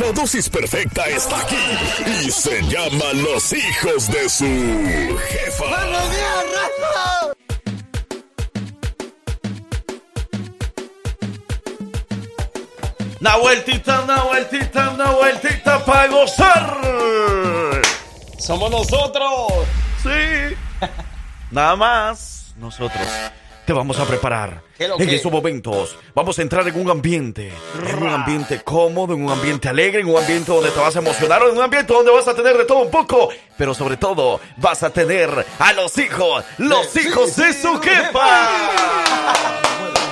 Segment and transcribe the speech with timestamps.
[0.00, 1.56] La dosis perfecta está aquí
[2.24, 5.64] y se llama Los hijos de su jefa.
[5.68, 6.44] ¡Buenos días,
[6.80, 7.32] raza!
[13.20, 16.80] Una vueltita, una vueltita, una vueltita para gozar.
[18.38, 19.66] Somos nosotros.
[20.02, 20.56] Sí.
[21.50, 22.54] Nada más.
[22.56, 23.06] Nosotros
[23.64, 24.62] te vamos a preparar.
[24.76, 27.52] ¿Qué lo en esos momentos vamos a entrar en un ambiente,
[27.86, 30.98] en un ambiente cómodo, en un ambiente alegre, en un ambiente donde te vas a
[30.98, 34.40] emocionar, en un ambiente donde vas a tener de todo un poco, pero sobre todo
[34.56, 38.48] vas a tener a los hijos, los hijos de su jefa.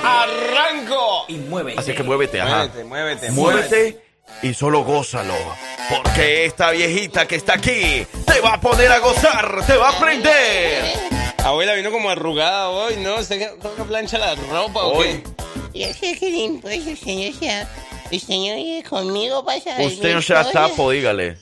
[0.03, 1.25] ¡Arranco!
[1.27, 1.75] Y mueve.
[1.77, 2.57] Así que muévete, ajá.
[2.57, 4.03] Muévete, muévete, Muévete
[4.41, 5.35] y solo gózalo.
[5.89, 9.99] Porque esta viejita que está aquí te va a poner a gozar, te va a
[9.99, 11.22] prender.
[11.43, 13.15] Abuela vino como arrugada hoy, ¿no?
[13.19, 15.21] ¿Usted que- cómo que plancha la ropa o Hoy.
[15.73, 15.79] qué?
[15.87, 17.69] Yo sé que le importa, señor sea.
[18.11, 21.37] No vive conmigo para saber Usted no sea sapo, dígale.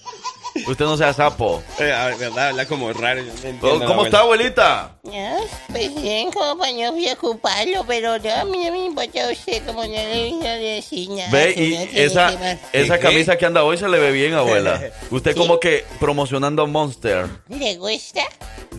[0.67, 1.63] Usted no sea sapo.
[1.80, 3.21] Eh, a ver, verdad, habla como raro.
[3.21, 4.95] yo no entiendo, ¿Cómo, está, abuelita?
[5.03, 5.38] No,
[5.69, 9.66] pues bien, como para no preocuparlo, pero no, a mí no me importa a usted,
[9.66, 11.29] como no le vino a decir nada.
[11.31, 14.81] Ve, y esa, esa camisa que anda hoy se le ve bien, abuela.
[15.11, 15.39] Usted Sí.
[15.39, 17.27] como que promocionando Monster.
[17.47, 18.22] ¿Le gusta?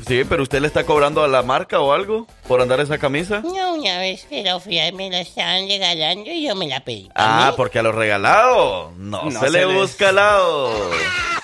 [0.06, 3.40] Sí, pero usted le está cobrando a la marca o algo por andar esa camisa.
[3.40, 6.80] No, una vez que la fui a me la estaban regalando y yo me la
[6.80, 7.08] pedí.
[7.14, 10.70] Ah, ¿A porque a lo regalado no, No se, se le le- busca lado.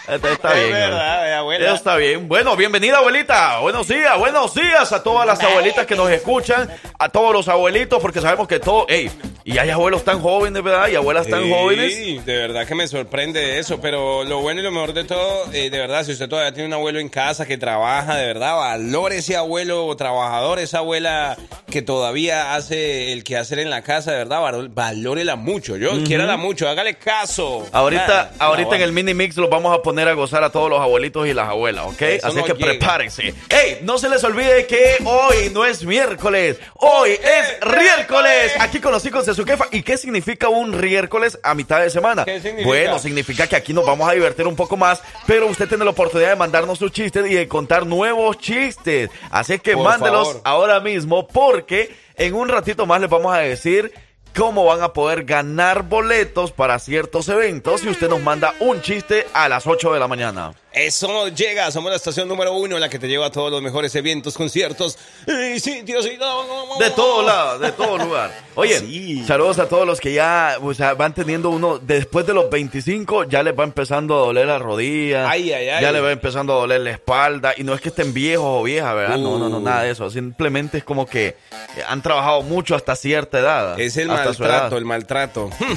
[0.08, 0.72] Está, está Es bien.
[0.72, 1.74] verdad, eh, abuela.
[1.74, 2.28] Está bien.
[2.28, 3.58] Bueno, bienvenida, abuelita.
[3.58, 8.00] Buenos días, buenos días a todas las abuelitas que nos escuchan, a todos los abuelitos,
[8.00, 8.86] porque sabemos que todo.
[8.88, 9.10] Ey,
[9.44, 10.88] y hay abuelos tan jóvenes, ¿verdad?
[10.88, 12.24] Y abuelas tan Sí, jóvenes.
[12.26, 15.68] de verdad que me sorprende eso, pero lo bueno y lo mejor de todo, eh,
[15.70, 19.18] de verdad, si usted todavía tiene un abuelo en casa que trabaja, de verdad, valore
[19.18, 21.36] ese abuelo trabajador, esa abuela
[21.70, 26.66] que todavía hace el quehacer en la casa, de verdad, valórela mucho, yo quiérala mucho,
[26.68, 27.66] hágale caso.
[27.72, 30.50] Ahorita, Ah, ahorita no, en el mini mix los vamos a poner a gozar a
[30.50, 32.02] todos los abuelitos y las abuelas, ¿ok?
[32.02, 32.66] Eso Así no que llega.
[32.66, 33.34] prepárense.
[33.48, 33.78] ¡Ey!
[33.82, 38.52] No se les olvide que hoy no es miércoles, hoy es riércoles.
[38.60, 39.66] Aquí con los hijos de su jefa.
[39.72, 42.24] ¿Y qué significa un riércoles a mitad de semana?
[42.24, 42.66] ¿Qué significa?
[42.68, 45.90] Bueno, significa que aquí nos vamos a divertir un poco más, pero usted tiene la
[45.90, 49.10] oportunidad de mandarnos sus chistes y de contar nuevos chistes.
[49.30, 50.42] Así que Por mándelos favor.
[50.44, 53.92] ahora mismo porque en un ratito más les vamos a decir
[54.38, 59.26] cómo van a poder ganar boletos para ciertos eventos si usted nos manda un chiste
[59.34, 60.52] a las 8 de la mañana.
[60.78, 63.94] Eso llega, somos la estación número uno, la que te lleva a todos los mejores
[63.94, 64.96] eventos, conciertos
[65.26, 68.30] y sitios y De todo lado, de todo lugar.
[68.54, 69.24] Oye, Sí.
[69.26, 73.24] saludos a todos los que ya o sea, van teniendo uno, después de los 25
[73.24, 75.82] ya les va empezando a doler la rodilla, Ay, ay, ay.
[75.82, 78.62] ya les va empezando a doler la espalda, y no es que estén viejos o
[78.62, 79.18] viejas, ¿verdad?
[79.18, 79.62] No, no, no, Uh.
[79.62, 81.36] nada de eso, simplemente es como que
[81.88, 83.80] han trabajado mucho hasta cierta edad.
[83.80, 85.50] Es el maltrato, el maltrato.
[85.58, 85.74] Hmm.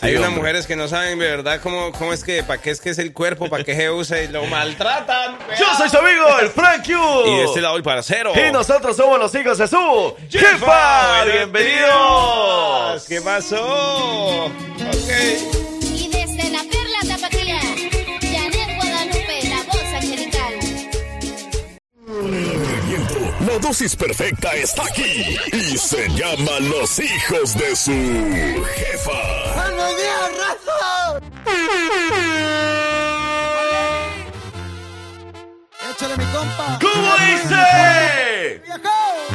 [0.00, 0.40] Hay unas hombre.
[0.42, 2.98] mujeres que no saben de verdad cómo, cómo es que, para qué es que es
[2.98, 5.38] el cuerpo, para qué se usa y lo maltratan.
[5.58, 6.92] Yo soy su amigo, el Frank Q.
[7.26, 8.32] Y de este lado el parcero.
[8.34, 11.24] Y nosotros somos los hijos de su jefa.
[11.24, 13.04] Bienvenidos.
[13.08, 14.46] ¿Qué pasó?
[14.46, 15.10] Ok.
[15.82, 17.60] Y desde la perla tapatía,
[18.20, 20.54] Janet Guadalupe, la voz angelical.
[23.46, 27.92] La dosis perfecta está aquí y se llama Los hijos de su
[28.74, 29.12] jefa.
[29.54, 31.20] ¡Buenos días, raza!
[35.94, 36.78] Échale mi compa.
[36.80, 38.62] ¿Cómo dice?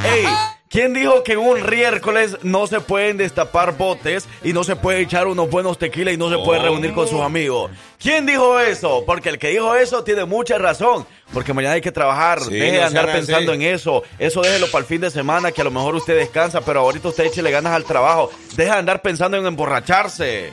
[0.03, 0.25] Ey,
[0.69, 5.01] ¿quién dijo que en un miércoles no se pueden destapar botes y no se puede
[5.01, 7.71] echar unos buenos tequila y no se puede reunir con sus amigos?
[7.99, 9.03] ¿Quién dijo eso?
[9.05, 11.05] Porque el que dijo eso tiene mucha razón.
[11.33, 12.41] Porque mañana hay que trabajar.
[12.41, 13.17] Sí, Deje de no andar así.
[13.19, 14.03] pensando en eso.
[14.17, 17.09] Eso déjelo para el fin de semana, que a lo mejor usted descansa, pero ahorita
[17.09, 18.31] usted échele ganas al trabajo.
[18.55, 20.51] Deja de andar pensando en emborracharse.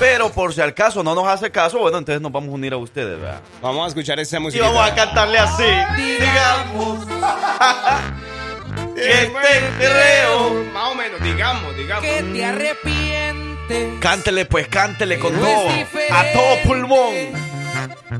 [0.00, 2.72] Pero por si al caso no nos hace caso, bueno, entonces nos vamos a unir
[2.72, 3.40] a ustedes, ¿verdad?
[3.60, 4.64] Vamos a escuchar esa Y música.
[4.64, 5.62] vamos a cantarle así.
[5.96, 7.06] Digamos.
[8.96, 10.64] que te creo.
[10.72, 12.02] Más o menos, digamos, digamos.
[12.02, 14.00] Que te arrepientes.
[14.00, 15.68] Cántele, pues, cántele con todo.
[16.10, 17.14] A todo pulmón.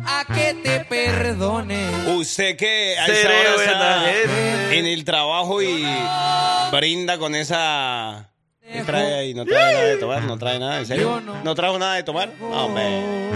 [0.07, 1.89] A que te perdone.
[2.15, 5.85] Usted que a esa hora está en el trabajo y
[6.71, 8.30] brinda con esa...
[8.73, 9.35] ¿Qué trae ahí?
[9.35, 10.23] ¿No trae nada de tomar?
[10.23, 10.79] ¿No trae nada?
[10.79, 11.21] ¿En serio?
[11.21, 11.43] No.
[11.43, 12.31] ¿No trajo nada de tomar?
[12.41, 13.31] No, hombre.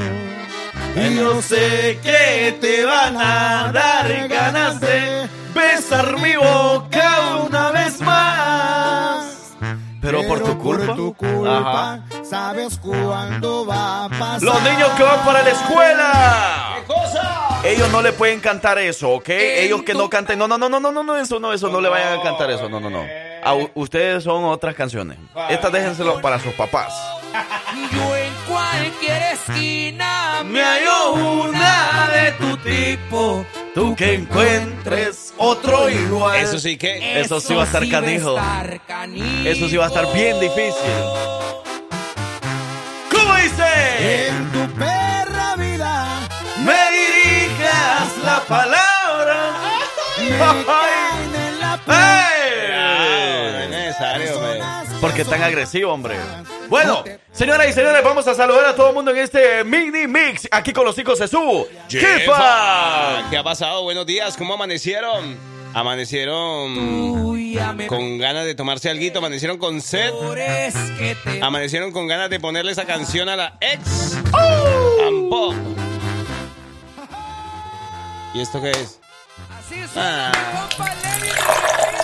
[0.97, 8.01] Y yo sé que te van a dar ganas de besar mi boca una vez
[8.01, 9.55] más.
[10.01, 10.87] Pero por tu culpa.
[10.87, 12.03] Por tu culpa, Ajá.
[12.23, 14.43] sabes cuándo va a pasar.
[14.43, 16.75] Los niños que van para la escuela.
[16.77, 17.61] ¿Qué cosa?
[17.65, 19.31] Ellos no le pueden cantar eso, ¿ok?
[19.31, 20.39] Ellos que no canten.
[20.39, 22.51] No, no, no, no, no, no, no, eso no, eso no le vayan a cantar
[22.51, 22.69] eso.
[22.69, 23.03] No, no, no.
[23.45, 25.19] A u- ustedes son otras canciones.
[25.51, 26.93] Estas déjenselo para sus papás.
[27.93, 33.45] Yo en cualquier esquina Me hallo una de tu tipo,
[33.75, 36.37] tú que encuentres otro igual.
[36.41, 37.21] Eso sí que.
[37.21, 38.37] Eso sí va a estar canijo.
[38.87, 39.49] canijo.
[39.49, 40.75] Eso sí va a estar bien difícil.
[43.11, 44.29] ¿Cómo dice?
[44.29, 46.07] En tu perra vida
[46.65, 49.53] Me dirijas la palabra.
[50.19, 52.31] me caen en la Ah,
[54.19, 54.61] necesario, güey.
[55.01, 56.17] Porque tan agresivo, hombre.
[56.69, 60.49] Bueno, señoras y señores, vamos a saludar a todo el mundo en este mini mix
[60.51, 63.29] aquí con los hijos de su Jefa.
[63.31, 63.83] ¿Qué ha pasado?
[63.83, 65.37] Buenos días, ¿cómo amanecieron?
[65.75, 67.57] Amanecieron
[67.89, 70.13] con ganas de tomarse algo, amanecieron con sed,
[71.43, 74.17] amanecieron con ganas de ponerle esa canción a la ex.
[74.33, 74.97] ¡Oh!
[75.07, 75.55] Ampo.
[78.35, 79.01] ¿Y esto qué es?
[79.59, 80.31] Así es, Ah.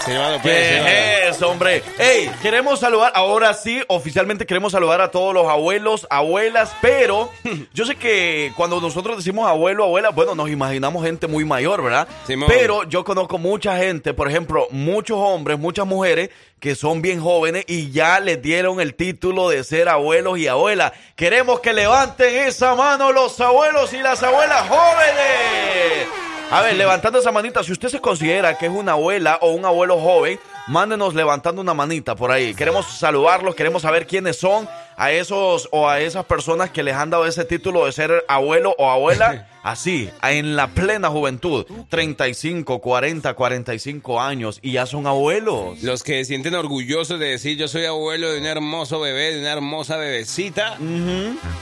[0.05, 0.43] Pues.
[0.43, 1.83] ¿Qué es, hombre?
[1.99, 7.31] Hey, queremos saludar, ahora sí, oficialmente queremos saludar a todos los abuelos, abuelas, pero
[7.75, 12.09] yo sé que cuando nosotros decimos abuelo, abuela, bueno, nos imaginamos gente muy mayor, ¿verdad?
[12.27, 12.49] Simón.
[12.49, 16.31] Pero yo conozco mucha gente, por ejemplo, muchos hombres, muchas mujeres
[16.61, 20.93] que son bien jóvenes y ya les dieron el título de ser abuelos y abuelas.
[21.17, 26.30] Queremos que levanten esa mano los abuelos y las abuelas jóvenes.
[26.53, 29.65] A ver, levantando esa manita, si usted se considera que es una abuela o un
[29.65, 32.55] abuelo joven, mándenos levantando una manita por ahí.
[32.55, 34.69] Queremos saludarlos, queremos saber quiénes son
[35.01, 38.75] a esos o a esas personas que les han dado ese título de ser abuelo
[38.77, 39.49] o abuela.
[39.63, 45.83] Así, en la plena juventud, 35, 40, 45 años y ya son abuelos.
[45.83, 49.41] Los que se sienten orgullosos de decir yo soy abuelo de un hermoso bebé, de
[49.41, 50.77] una hermosa bebecita,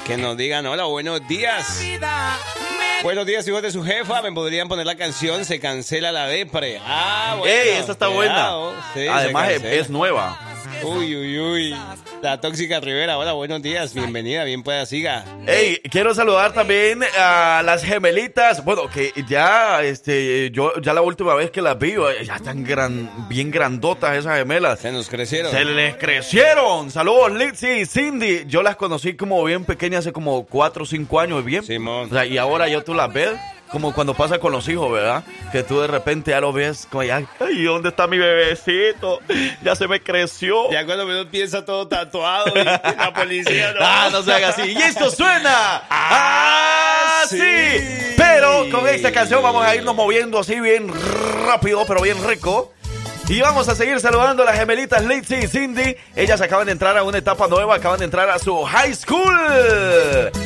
[0.04, 1.80] que nos digan hola, buenos días.
[3.04, 4.22] Buenos días, hijos de su jefa.
[4.22, 6.80] Me podrían poner la canción Se cancela la depre.
[6.84, 7.54] Ah, bueno.
[7.54, 8.72] ¡Ey, esa está cuidado.
[8.72, 8.92] buena!
[8.94, 10.36] Sí, Además, es nueva.
[10.82, 11.76] Uy, uy, uy.
[12.22, 13.18] La tóxica Rivera.
[13.18, 13.94] Hola, buenos días.
[13.94, 15.24] Bienvenida, bien pueda siga.
[15.46, 18.64] Hey, quiero saludar también a las gemelitas.
[18.64, 22.64] Bueno, que ya, este, yo, ya la última vez que las vi, eh, ya están
[22.64, 24.80] gran, bien grandotas esas gemelas.
[24.80, 25.50] Se nos crecieron.
[25.50, 26.90] Se les crecieron.
[26.90, 28.44] Saludos, Lizzy y Cindy.
[28.46, 31.64] Yo las conocí como bien pequeñas hace como 4 o 5 años, bien.
[31.64, 32.08] Simón.
[32.10, 33.38] O sea, y ahora ya tú las ves
[33.70, 35.22] como cuando pasa con los hijos, ¿verdad?
[35.52, 39.20] Que tú de repente ya lo ves como ya, ay, ¿dónde está mi bebecito?
[39.62, 40.70] Ya se me creció.
[40.70, 43.80] Ya cuando menos piensa todo tatuado y la policía no.
[43.82, 44.62] Ah, no se haga así.
[44.72, 47.38] Y esto suena Ah, así.
[47.38, 48.14] sí.
[48.16, 50.90] Pero con esta canción vamos a irnos moviendo así bien
[51.46, 52.72] rápido, pero bien rico.
[53.30, 55.96] Y vamos a seguir saludando a las gemelitas Lizzy y Cindy.
[56.16, 59.36] Ellas acaban de entrar a una etapa nueva, acaban de entrar a su high school.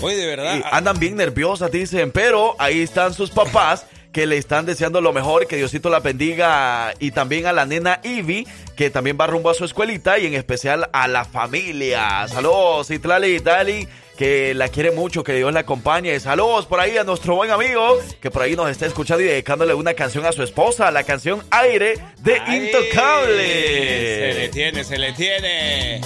[0.03, 0.57] Oye, de verdad.
[0.59, 5.13] Y andan bien nerviosas, dicen, pero ahí están sus papás que le están deseando lo
[5.13, 9.51] mejor, que Diosito la bendiga y también a la nena Ivy, que también va rumbo
[9.51, 12.27] a su escuelita y en especial a la familia.
[12.27, 13.87] Saludos, Itlali Dali,
[14.23, 16.21] que la quiere mucho, que Dios la acompañe.
[16.21, 19.75] Saludos por ahí a nuestro buen amigo, que por ahí nos está escuchando y dedicándole
[19.75, 23.49] una canción a su esposa, la canción Aire de Ay, Intocable.
[23.49, 26.01] Se le tiene, se le tiene.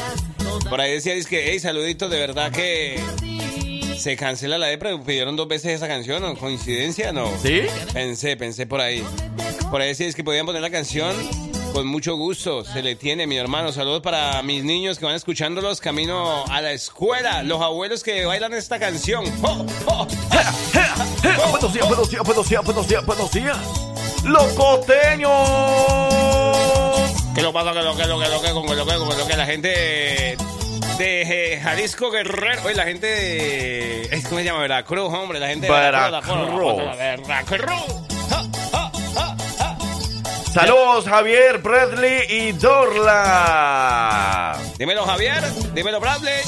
[0.70, 2.98] Por ahí decíais que, hey, saluditos, de verdad que
[3.98, 4.96] se cancela la depre.
[5.04, 6.38] Pidieron dos veces esa canción, ¿no?
[6.38, 7.12] ¿Coincidencia?
[7.12, 7.30] No.
[7.42, 7.64] ¿Sí?
[7.92, 9.04] Pensé, pensé por ahí.
[9.70, 11.14] Por ahí decíais que podían poner la canción
[11.76, 12.64] con mucho gusto.
[12.64, 13.70] Se le tiene, mi hermano.
[13.70, 17.43] Saludos para mis niños que van escuchándolos camino a la escuela.
[17.43, 19.25] Los abuelos que bailan esta canción.
[21.50, 23.59] Buenos días, buenos días, buenos días, buenos días, buenos días.
[24.25, 25.30] Los costeños.
[27.35, 27.75] ¿Qué lo pasa?
[27.75, 29.68] ¿Qué lo que, lo que, lo que, con lo que, con lo que la gente
[30.97, 32.62] de eh, Jalisco Guerrero?
[32.64, 34.23] Oye, la gente de.
[34.30, 34.61] ¿Cómo se llama?
[34.61, 35.40] Veracruz, hombre.
[35.40, 36.76] La gente de Veracruz.
[37.26, 38.15] Veracruz.
[40.56, 43.78] Saludos, Javier, Bradley y Dorla.
[44.78, 45.44] Dímelo, Javier.
[45.75, 46.40] Dímelo, Bradley.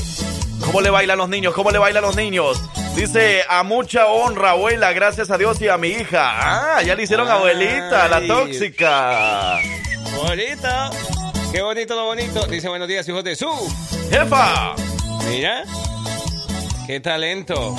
[0.65, 1.53] ¿Cómo le bailan los niños?
[1.53, 2.59] ¿Cómo le bailan los niños?
[2.97, 6.79] Dice, a mucha honra, abuela, gracias a Dios y a mi hija.
[6.79, 9.59] Ah, ya le hicieron abuelita, la tóxica.
[10.17, 10.69] Bonito.
[11.53, 12.47] Qué bonito, lo bonito.
[12.47, 13.51] Dice, buenos días, hijos de su.
[14.11, 14.75] Jefa,
[15.29, 15.65] Mira.
[16.87, 17.77] Qué talento.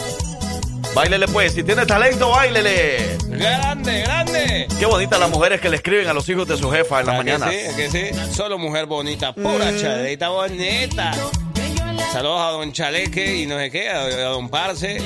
[0.94, 3.18] Báilele pues, si tiene talento, báilele.
[3.28, 4.68] Grande, grande.
[4.80, 7.16] Qué bonitas las mujeres que le escriben a los hijos de su jefa en las
[7.16, 7.50] ¿A que mañanas.
[7.52, 7.60] sí?
[7.72, 8.34] ¿A que sí?
[8.36, 11.12] Solo mujer bonita, pura chaleita bonita.
[12.12, 14.98] Saludos a don Chaleque y no sé qué, a, a don Parce.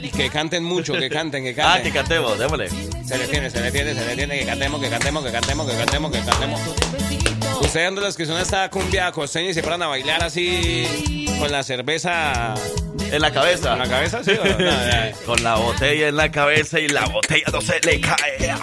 [0.00, 1.92] Y que canten mucho, que canten, que Ah, que canten.
[2.22, 2.68] cantemos, démosle.
[3.04, 5.68] Se le tiene, se le tiene, se le tiene, que cantemos, que cantemos, que cantemos,
[5.68, 6.60] que cantemos, que cantemos.
[7.60, 11.50] Ustedes de los que son esta cumbia costeña y se paran a bailar así con
[11.50, 12.54] la cerveza
[13.12, 13.72] En la cabeza.
[13.72, 14.32] en la cabeza, ¿sí?
[14.32, 14.44] no?
[14.64, 15.26] No.
[15.26, 18.54] Con la botella en la cabeza y la botella no se le cae.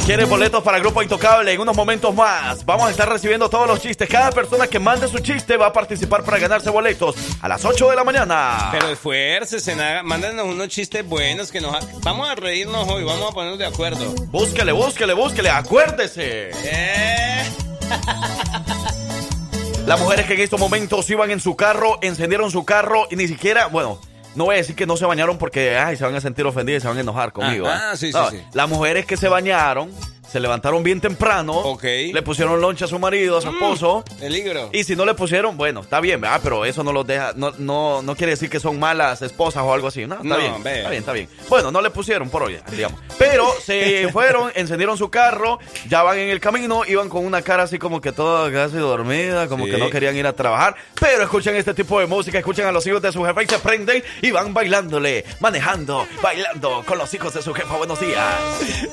[0.05, 1.53] ¿Quieres boletos para Grupo Intocable?
[1.53, 4.09] En unos momentos más vamos a estar recibiendo todos los chistes.
[4.09, 7.89] Cada persona que mande su chiste va a participar para ganarse boletos a las 8
[7.91, 8.69] de la mañana.
[8.73, 11.75] Pero esfuércese, mándanos unos chistes buenos que nos...
[11.77, 14.05] ha- Vamos a reírnos hoy, vamos a ponernos de acuerdo.
[14.27, 16.51] Búsquele, búsquele, búsquele, acuérdese.
[16.65, 17.45] Eh.
[19.87, 23.29] Las mujeres que en estos momentos iban en su carro, encendieron su carro y ni
[23.29, 24.01] siquiera, bueno,
[24.35, 26.81] no voy a decir que no se bañaron porque ay, se van a sentir ofendidas
[26.81, 27.67] y se van a enojar conmigo.
[27.67, 27.97] Ajá, ¿eh?
[27.97, 28.43] sí, sí, No, sí.
[28.53, 29.91] Las mujeres que se bañaron,
[30.33, 31.85] se levantaron bien temprano, Ok.
[32.13, 34.03] le pusieron loncha a su marido, a su esposo.
[34.19, 34.71] Peligro.
[34.73, 36.41] Y si no le pusieron, bueno, está bien, ¿verdad?
[36.43, 39.73] Pero eso no los deja, no, no, no quiere decir que son malas esposas o
[39.75, 40.15] algo así, ¿no?
[40.17, 41.29] Está No, bien, está bien, está bien.
[41.49, 42.99] Bueno, no le pusieron por hoy, digamos.
[43.19, 45.59] Pero se fueron, encendieron su carro,
[45.89, 49.49] ya van en el camino, iban con una cara así como que toda casi dormida,
[49.49, 49.71] como Sí.
[49.73, 50.75] que no querían ir a trabajar.
[50.99, 53.59] Pero escuchan este tipo de música, escuchan a los hijos de su jefa y se
[53.59, 57.77] prenden y van bailándole, manejando, bailando con los hijos de su jefa.
[57.77, 58.25] Buenos días.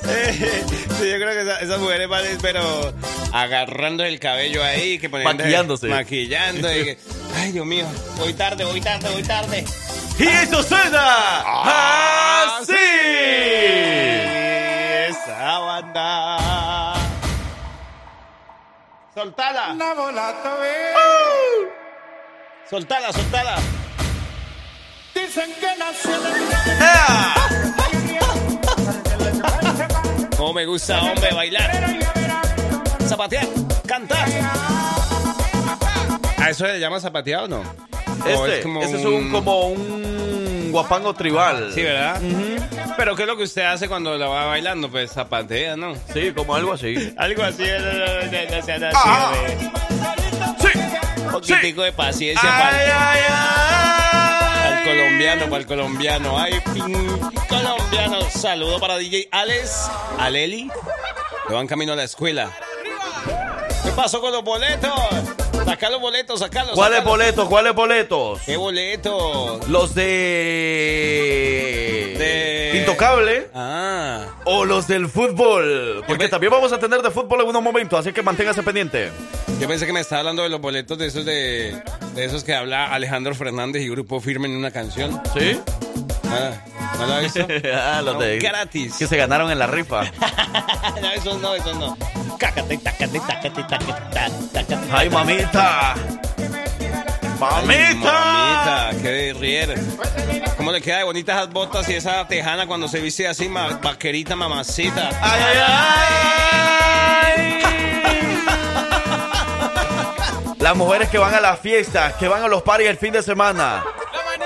[1.00, 2.92] Sí, yo creo que esa- esas mujeres van, pero
[3.32, 5.86] agarrando el cabello ahí, que poniendo- Maquillándose.
[5.88, 6.70] Maquillando.
[6.76, 6.98] y que,
[7.36, 9.64] ay, Dios mío, voy tarde, voy tarde, voy tarde.
[10.18, 11.40] Y eso suena
[12.58, 12.74] así.
[15.08, 16.94] Esa banda.
[19.14, 19.74] Soltala.
[22.68, 23.56] Soltala, soltala.
[26.80, 27.34] ¡Ea!
[30.50, 31.70] Cómo me gusta, hombre, bailar.
[33.06, 33.46] Zapatear,
[33.86, 34.28] cantar.
[36.38, 37.60] ¿A eso se le llama zapateado o no?
[37.60, 41.70] ¿O Este, es como ese es un, como un guapango tribal.
[41.72, 42.20] Sí, ¿verdad?
[42.96, 44.90] Pero ¿qué es lo que usted hace cuando la va bailando?
[44.90, 45.94] Pues zapatea, ¿no?
[46.12, 47.14] Sí, como algo así.
[47.16, 49.28] Algo así, no, no, no, no, no sean así, Ajá.
[49.28, 49.70] hombre.
[50.58, 51.20] Sí.
[51.26, 53.94] Un poquitico de paciencia para Ay, ay, ay.
[53.94, 53.99] el
[54.90, 56.38] colombiano, para el colombiano.
[56.38, 56.60] Ay,
[57.48, 58.30] colombiano.
[58.30, 60.70] Saludo para DJ Alex, Aleli,
[61.46, 62.50] que van camino a la escuela.
[63.84, 64.90] ¿Qué pasó con los boletos?
[65.70, 66.72] Saca los boletos, sacalos.
[66.74, 67.48] ¿Cuáles boletos?
[67.48, 68.40] ¿Cuáles boletos?
[68.44, 69.68] ¿Qué boletos?
[69.68, 70.10] Los de...
[72.18, 76.04] De- Intocable Ah, o los del fútbol.
[76.06, 79.10] Porque también vamos a tener de fútbol en unos momentos, así que manténgase pendiente.
[79.60, 81.80] yo pensé que me estaba hablando de los boletos de esos de,
[82.14, 85.20] de esos que habla Alejandro Fernández y Grupo Firme en una canción.
[85.38, 85.58] ¿Sí?
[86.28, 86.52] Ah,
[86.98, 87.46] ¿No lo visto?
[87.74, 88.38] ah, los No, de...
[88.38, 88.94] gratis.
[88.98, 90.02] Que se ganaron en la rifa.
[91.00, 91.96] no, esos no, esos no.
[92.38, 94.88] Cácate, tácate, tácate, tácate, tácate, tácate.
[94.92, 95.94] ¡Ay, mamita!
[97.38, 98.12] ¡Mamita!
[98.12, 99.74] Mamita, qué rier.
[100.56, 103.78] ¿Cómo le queda de bonitas esas botas y esa tejana cuando se viste así, ma-
[103.82, 105.08] vaquerita, mamacita?
[105.22, 107.62] ¡Ay, ay, ay!
[110.58, 113.22] Las mujeres que van a las fiestas, que van a los paris el fin de
[113.22, 113.82] semana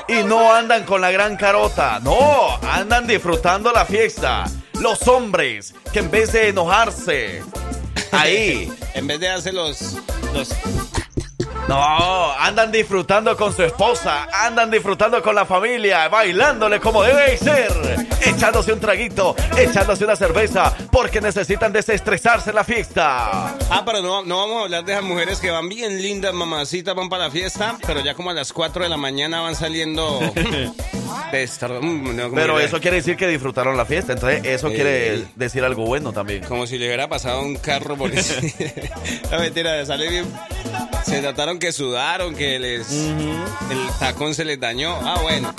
[0.09, 4.45] y no andan con la gran carota, no, andan disfrutando la fiesta.
[4.81, 7.43] Los hombres que en vez de enojarse,
[8.13, 9.97] ahí, En vez de hacer los,
[10.33, 10.51] los
[11.69, 17.73] no, andan disfrutando con su esposa, andan disfrutando con la familia, bailándole como debe ser,
[18.25, 23.57] echándose un traguito, echándose una cerveza, porque necesitan desestresarse en la fiesta.
[23.71, 26.95] Ah, pero no, no vamos a hablar de esas mujeres que van bien lindas, mamacitas,
[26.95, 30.21] van para la fiesta, pero ya como a las 4 de la mañana van saliendo
[31.81, 34.75] mm, no, Pero eso quiere decir que disfrutaron la fiesta, entonces eso Eh.
[34.75, 36.45] quiere decir algo bueno también.
[36.45, 38.11] Como si le hubiera pasado un carro por
[39.31, 40.27] no, mentira, sale bien.
[41.05, 44.97] Se trataron que sudaron, que les el tacón se les dañó.
[45.03, 45.55] Ah, bueno.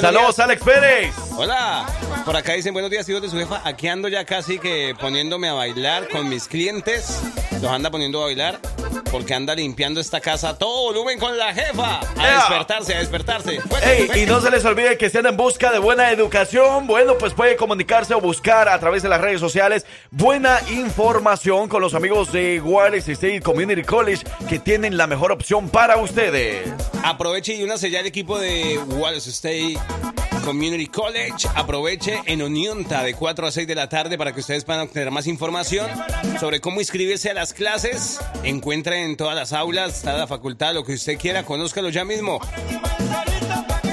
[0.00, 0.38] Saludos.
[0.38, 1.14] Alex Pérez.
[1.36, 1.86] Hola,
[2.24, 3.60] por acá dicen buenos días hijos de su jefa.
[3.64, 7.20] Aquí ando ya casi que poniéndome a bailar con mis clientes.
[7.62, 8.60] Los anda poniendo a bailar
[9.10, 12.00] porque anda limpiando esta casa a todo volumen con la jefa.
[12.18, 13.60] A despertarse, a despertarse.
[13.62, 14.22] Fuerte, Ey, fuerte.
[14.22, 17.56] y no se les olvide que andan en busca de buena educación, bueno, pues puede
[17.56, 22.60] comunicarse o buscar a través de las redes sociales buena información con los amigos de
[22.60, 26.68] Wallace State Community College que tienen la mejor opción para ustedes.
[27.04, 29.78] Aproveche y únase ya al equipo de Wallace State
[30.44, 31.48] Community College.
[31.54, 35.10] Aproveche en Unionta de 4 a 6 de la tarde para que ustedes puedan obtener
[35.10, 35.88] más información
[36.38, 38.20] sobre cómo inscribirse a las clases.
[38.44, 42.40] Encuentre en todas las aulas, toda la facultad, lo que usted quiera, conózcalo ya mismo.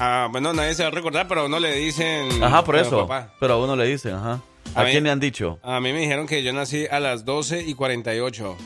[0.00, 2.42] Ah, bueno, nadie se va a recordar, pero a uno le dicen.
[2.42, 3.06] Ajá, por eso.
[3.06, 3.28] papá.
[3.38, 4.40] Pero a uno le dicen, ajá.
[4.74, 5.58] ¿A, A mí- quién le han dicho?
[5.62, 8.56] A mí me dijeron que yo nací a las 12 y 48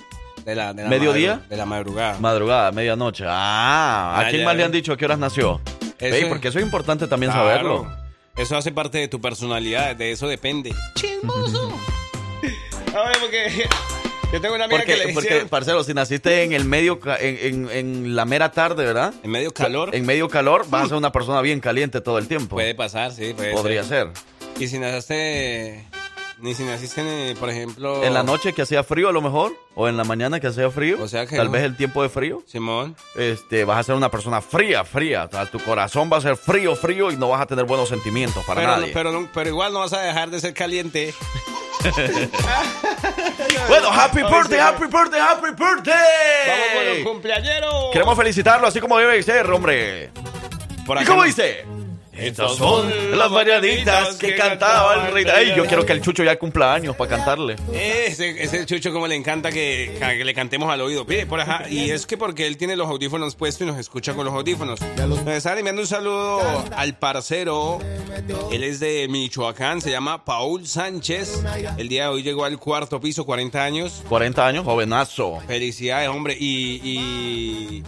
[0.47, 1.43] de la, de la ¿Mediodía?
[1.49, 2.17] De la madrugada.
[2.19, 3.25] Madrugada, medianoche.
[3.29, 5.61] Ah, ¿a Ah, quién más le han dicho a qué horas nació?
[5.99, 7.47] Eso Ey, porque eso es importante también Claro.
[7.47, 8.00] saberlo.
[8.37, 10.75] Eso hace parte de tu personalidad, de eso depende.
[10.95, 11.73] ¡Chismoso!
[12.95, 13.69] A ver, porque
[14.33, 17.17] yo tengo una amiga que Porque, le porque, parcero, si naciste en el medio, ca-
[17.21, 19.15] en, en- en la mera tarde, ¿verdad?
[19.23, 19.95] en medio calor.
[19.95, 22.57] En medio calor, vas a ser una persona bien caliente todo el tiempo.
[22.57, 24.09] Puede pasar, sí, puede Podría ser.
[24.59, 25.85] Y si naciste,
[26.43, 28.03] ni si naciste, eh, por ejemplo...
[28.05, 30.71] En la noche que hacía frío a lo mejor, o en la mañana que hacía
[30.71, 31.53] frío, O sea que tal no.
[31.53, 32.97] vez el tiempo de frío, Simón.
[33.17, 35.25] este, vas a ser una persona fría, fría.
[35.25, 37.89] O sea, tu corazón va a ser frío, frío y no vas a tener buenos
[37.89, 38.91] sentimientos para Pero, nadie.
[38.93, 41.15] pero, no- pero igual no vas a dejar de ser caliente.
[43.69, 47.05] Bueno, happy Ay, birthday, happy birthday, happy Vamos con los birthday.
[47.05, 47.75] cumpleañeros.
[47.93, 50.11] Queremos felicitarlo así como debe ser, hombre.
[50.87, 51.65] Por ¿Y cómo no- dice?
[52.13, 55.25] Estas son las mañanitas que cantaba el rey.
[55.35, 57.57] Ay, yo quiero que el Chucho ya cumpla años para cantarle.
[57.73, 61.07] Ese, ese chucho como le encanta que, que le cantemos al oído.
[61.07, 61.69] Pide por ajá.
[61.69, 64.81] Y es que porque él tiene los audífonos puestos y nos escucha con los audífonos.
[65.25, 66.41] Me están enviando un saludo
[66.77, 67.79] al parcero.
[68.53, 71.43] Él es de Michoacán, se llama Paul Sánchez.
[71.79, 74.03] El día de hoy llegó al cuarto piso, 40 años.
[74.09, 75.39] 40 años, jovenazo.
[75.47, 76.37] Felicidades, hombre.
[76.39, 77.85] Y, y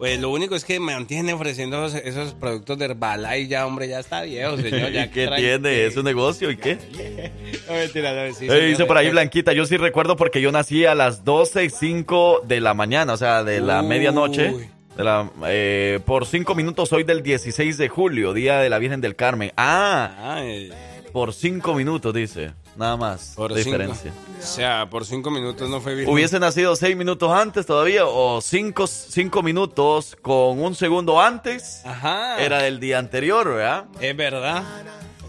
[0.00, 3.48] pues lo único es que me mantiene ofreciendo esos, esos productos de Herbalife.
[3.48, 4.90] Ya, hombre, ya está viejo, señor.
[4.90, 5.84] Ya ¿Y qué tiene?
[5.84, 6.78] ¿Es un negocio y qué?
[7.68, 10.86] No, mentira, no, sí, Eh, dice por ahí Blanquita, yo sí recuerdo porque yo nací
[10.86, 13.86] a las 12 y 5 de la mañana, o sea, de la Uy.
[13.86, 14.54] medianoche.
[14.96, 19.00] De la, eh, por 5 minutos soy del 16 de julio, día de la Virgen
[19.00, 19.52] del Carmen.
[19.56, 20.72] Ah, Ay,
[21.12, 23.76] por 5 minutos dice, nada más por de cinco.
[23.78, 24.12] diferencia.
[24.38, 26.08] O sea, por cinco minutos no fue bien.
[26.08, 32.40] Hubiese nacido 6 minutos antes todavía o 5 cinco minutos con un segundo antes, Ajá.
[32.40, 33.84] era del día anterior, ¿verdad?
[34.00, 34.62] Es verdad.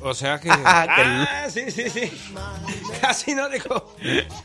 [0.03, 0.49] O sea que.
[0.63, 2.11] Ah, ah, sí, sí, sí.
[3.01, 3.93] Casi no dijo.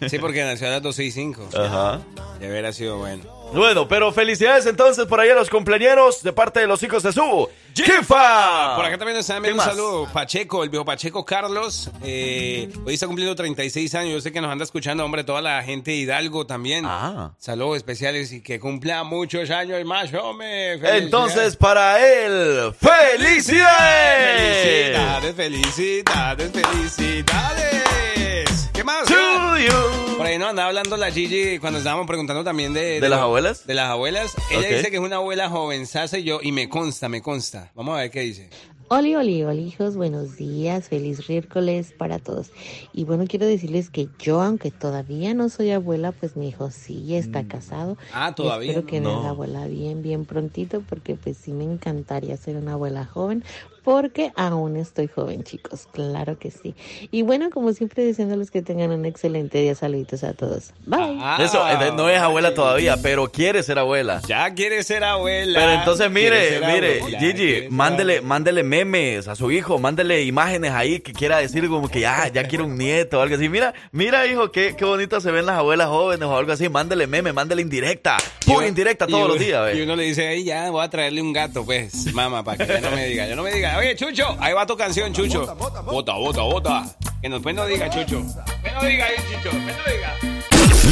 [0.09, 1.49] Sí, porque nació a las 12 y 5.
[1.55, 2.01] Ajá.
[2.40, 3.22] De hubiera sido bueno.
[3.52, 7.12] Bueno, pero felicidades entonces por ahí a los cumpleaños de parte de los hijos de
[7.12, 8.74] su Chifa.
[8.76, 9.66] Por acá también nos están ¿Qué enviando un más?
[9.76, 10.09] saludo.
[10.12, 11.90] Pacheco, el viejo Pacheco Carlos.
[12.02, 14.12] eh, hoy está cumpliendo 36 años.
[14.14, 16.85] Yo sé que nos anda escuchando, hombre, toda la gente de Hidalgo también.
[16.87, 17.32] Ah.
[17.38, 20.74] Saludos especiales y que cumpla muchos años más, hombre.
[20.98, 24.96] Entonces, para él, ¡felicidades!
[25.35, 28.70] Felicidades, felicidades, felicidades.
[28.72, 29.06] ¿Qué más?
[29.06, 30.16] To you.
[30.16, 33.00] Por ahí nos andaba hablando la Gigi cuando estábamos preguntando también de...
[33.00, 33.66] ¿De las lo- abuelas?
[33.66, 34.35] De las abuelas.
[34.51, 37.70] Ella dice que es una abuela jovenzaza y yo, y me consta, me consta.
[37.75, 38.49] Vamos a ver qué dice.
[38.88, 42.51] Oli, oli, oli, hijos, buenos días, feliz miércoles para todos.
[42.94, 47.14] Y bueno, quiero decirles que yo, aunque todavía no soy abuela, pues mi hijo sí
[47.14, 47.99] está casado.
[48.14, 48.70] Ah, Y todavía.
[48.70, 49.11] Espero que no.
[49.12, 53.44] me haga abuela bien, bien prontito, porque pues sí me encantaría ser una abuela joven,
[53.87, 56.75] porque aún estoy joven, chicos, claro que sí.
[57.12, 59.77] Y bueno, como siempre, deseándoles que tengan un excelente día.
[59.77, 60.72] Saluditos a todos.
[60.87, 61.18] Bye.
[61.20, 64.20] Ah, Eso, eh, no es abuela todavía, pero quiere ser abuela.
[64.27, 65.61] Ya quiere ser abuela.
[65.61, 70.99] Pero entonces mire, mire, abuela, Gigi, mándele, mándele memes a su hijo, mándele imágenes ahí
[70.99, 73.49] que quiera decir como que ya, ya quiere un nieto o algo así.
[73.49, 76.68] Mira, mira, hijo, qué, qué bonito se ven las abuelas jóvenes o algo así.
[76.68, 80.42] Mándele meme, mándele indirecta, pura indirecta todos uno- los días, Y uno le dice, ay,
[80.42, 83.37] ya, voy a traerle un gato, pues, mamá, para que ya no me diga, ya
[83.37, 83.75] no me diga.
[83.78, 85.46] Oye, Chucho, ahí va tu canción, Chucho.
[85.84, 86.84] Bota, bota, bota.
[87.20, 88.22] Que nos pues no diga, Chucho.
[88.62, 90.16] Que no diga Chucho, que no diga.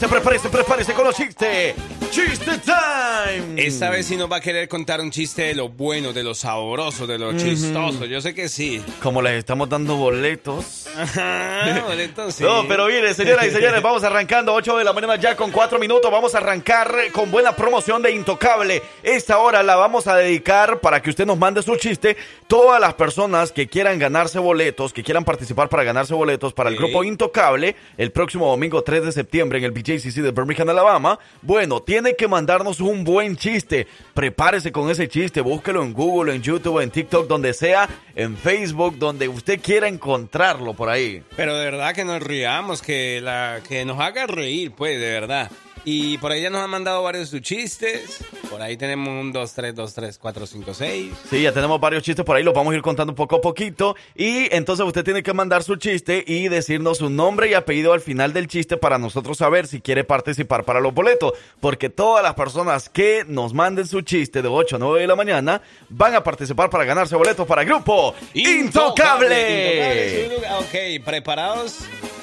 [0.00, 1.74] Prepárese, prepárese, prepárese con los chistes.
[2.10, 3.62] ¡Chiste time!
[3.62, 6.34] Esta vez sí nos va a querer contar un chiste de lo bueno, de lo
[6.34, 8.06] sabroso, de lo chistoso.
[8.06, 8.82] Yo sé que sí.
[9.02, 10.88] Como les estamos dando boletos.
[10.96, 12.42] Ajá, boletos, sí.
[12.42, 15.78] No, pero mire, señoras y señores, vamos arrancando 8 de la mañana ya con 4
[15.78, 16.10] minutos.
[16.10, 18.82] Vamos a arrancar con buena promoción de Intocable.
[19.02, 22.16] Esta hora la vamos a dedicar para que usted nos mande su chiste.
[22.48, 26.76] Todas las personas que quieran ganarse boletos, que quieran participar para ganarse boletos para el
[26.76, 26.82] Sí.
[26.82, 31.18] grupo Intocable el próximo domingo 3 de septiembre en el BJCC de Birmingham, Alabama.
[31.42, 33.86] Bueno, tiene que mandarnos un buen chiste.
[34.14, 38.96] Prepárese con ese chiste, búsquelo en Google, en YouTube, en TikTok, donde sea, en Facebook,
[38.98, 41.22] donde usted quiera encontrarlo por ahí.
[41.36, 45.50] Pero de verdad que nos riamos, que, la, que nos haga reír, pues, de verdad.
[45.84, 48.22] Y por ahí ya nos han mandado varios sus chistes.
[48.50, 51.12] Por ahí tenemos un 2, 3, 2, 3, 4, 5, 6.
[51.30, 53.96] Sí, ya tenemos varios chistes por ahí, los vamos a ir contando poco a poquito.
[54.14, 58.00] Y entonces usted tiene que mandar su chiste y decirnos su nombre y apellido al
[58.00, 61.32] final del chiste para nosotros saber si quiere participar para los boletos.
[61.60, 65.16] Porque todas las personas que nos manden su chiste de 8 a 9 de la
[65.16, 70.24] mañana van a participar para ganarse boletos para el grupo Intocable.
[70.24, 70.98] Intocable.
[70.98, 71.78] Ok, preparados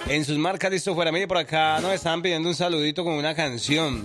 [0.10, 1.12] en sus marcas, listo fuera.
[1.12, 4.04] Mire, por acá nos estaban pidiendo un saludito con una canción.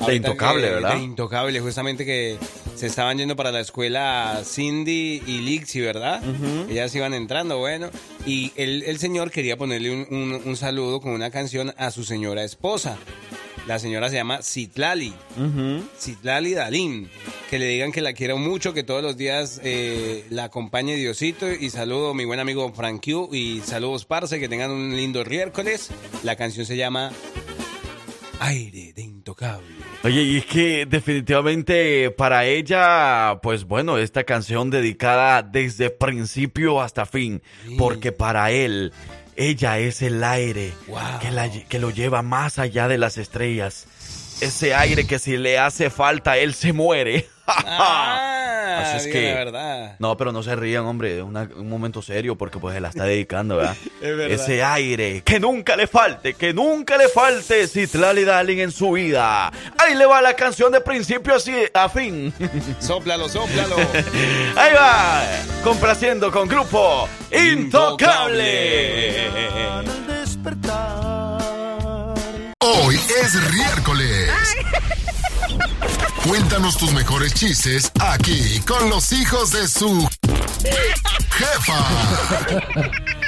[0.00, 0.94] Ahorita Intocable, que- ¿verdad?
[0.96, 2.36] De Intocable, justamente que
[2.74, 6.20] se estaban yendo para la escuela Cindy y Lixi, ¿verdad?
[6.68, 7.90] Ellas iban entrando, bueno.
[8.26, 12.04] Y el, el señor quería ponerle un, un- un saludo con una canción a su
[12.04, 12.96] señora esposa.
[13.68, 15.14] La señora se llama Citlali.
[15.98, 17.08] Citlali Dalín.
[17.54, 21.48] Que le digan que la quiero mucho, que todos los días eh, la acompañe Diosito.
[21.52, 23.28] Y saludo a mi buen amigo Frank Q.
[23.32, 25.90] Y saludos, Parce, que tengan un lindo miércoles.
[26.24, 27.12] La canción se llama
[28.40, 29.68] Aire de Intocable.
[30.02, 37.06] Oye, y es que definitivamente para ella, pues bueno, esta canción dedicada desde principio hasta
[37.06, 37.40] fin,
[37.78, 38.92] porque para él,
[39.36, 41.20] ella es el aire Wow.
[41.22, 43.86] que, la que lo lleva más allá de las estrellas.
[44.40, 47.28] Ese aire que si le hace falta, él se muere.
[47.46, 49.96] Ah, Así es que- la verdad.
[49.98, 53.04] No, pero no se rían, hombre, es un momento serio porque pues se la está
[53.04, 53.76] dedicando, ¿verdad?
[54.00, 54.30] Es verdad.
[54.30, 59.52] Ese aire, que nunca le falte, que nunca le falte Citlali Darling en su vida.
[59.76, 62.32] Ahí le va la canción de principio así a fin.
[62.80, 63.76] Sóplalo, sóplalo.
[64.56, 65.22] Ahí va,
[65.62, 69.28] complaciendo con grupo Intocable.
[69.70, 71.03] Al despertar.
[72.94, 74.30] Hoy es miércoles.
[76.22, 80.08] Cuéntanos tus mejores chistes aquí con los hijos de su
[81.32, 81.88] jefa.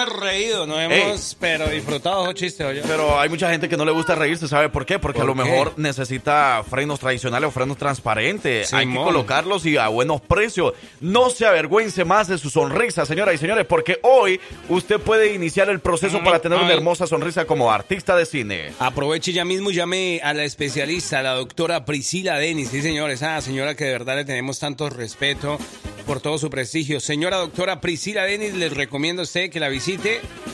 [0.00, 2.82] hemos reído, nos hemos, pero disfrutado esos chistes, oye.
[2.86, 4.98] Pero hay mucha gente que no le gusta reírse, ¿sabe por qué?
[4.98, 5.50] Porque a ¿Por lo qué?
[5.50, 8.72] mejor necesita frenos tradicionales o frenos transparentes.
[8.72, 10.74] Hay que colocarlos y a buenos precios.
[11.00, 15.68] No se avergüence más de su sonrisa, señoras y señores, porque hoy usted puede iniciar
[15.68, 18.72] el proceso Ay, para tener una hermosa sonrisa como artista de cine.
[18.78, 22.68] Aproveche ya mismo y llame a la especialista, la doctora Priscila Denis.
[22.70, 25.58] Sí, señores, ah, señora que de verdad le tenemos tanto respeto
[26.06, 27.00] por todo su prestigio.
[27.00, 29.87] Señora doctora Priscila Denis, les recomiendo a usted que la visite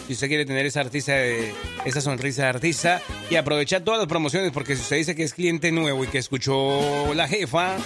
[0.07, 1.53] si usted quiere tener esa artista de,
[1.85, 5.35] esa sonrisa de artista y aprovechar todas las promociones porque si usted dice que es
[5.35, 7.77] cliente nuevo y que escuchó la jefa,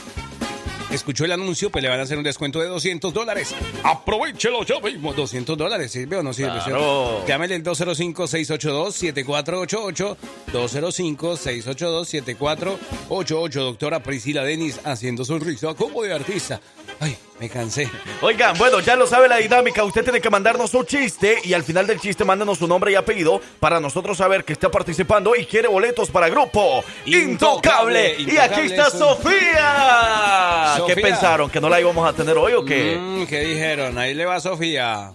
[0.91, 3.55] escuchó el anuncio, pues le van a hacer un descuento de 200 dólares.
[3.83, 5.15] Aprovechelo ya mismo.
[5.15, 6.61] 200 dólares, ¿sirve o no sirve?
[6.65, 7.25] Claro.
[7.27, 10.17] Llámele al 205-682-7488.
[10.53, 13.53] 205-682-7488.
[13.53, 16.61] Doctora Priscila Denis haciendo sonrisa como de artista.
[17.01, 17.89] Ay, me cansé.
[18.23, 19.85] Oigan, bueno, ya lo sabe la dinámica.
[19.85, 22.97] Usted tiene que mandarnos un chiste y al final del chiste mándanos su nombre y
[22.97, 28.17] apellido para nosotros saber que está participando y quiere boletos para grupo Intocable.
[28.19, 28.35] Intocable.
[28.35, 30.83] Y aquí está Sofía.
[30.87, 31.49] ¿Qué pensaron?
[31.51, 32.99] ¿Que no la íbamos a tener hoy o qué?
[32.99, 33.97] Mm, ¿Qué dijeron?
[33.97, 35.13] Ahí le va Sofía.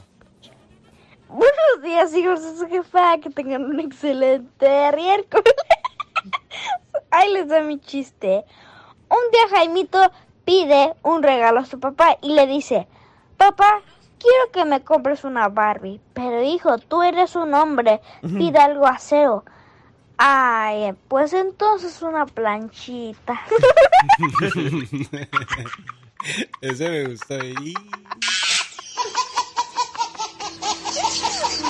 [1.27, 3.17] Buenos días, hijos de su jefa.
[3.17, 5.53] Que tengan un excelente miércoles.
[7.11, 8.45] Ahí les da mi chiste.
[9.09, 9.99] Un día Jaimito
[10.45, 12.87] pide un regalo a su papá y le dice,
[13.37, 13.81] papá,
[14.19, 15.99] quiero que me compres una Barbie.
[16.13, 19.43] Pero hijo, tú eres un hombre, pide algo aseo.
[20.17, 23.41] Ay, pues entonces una planchita.
[26.61, 27.37] Ese me gustó.
[27.43, 27.73] Y-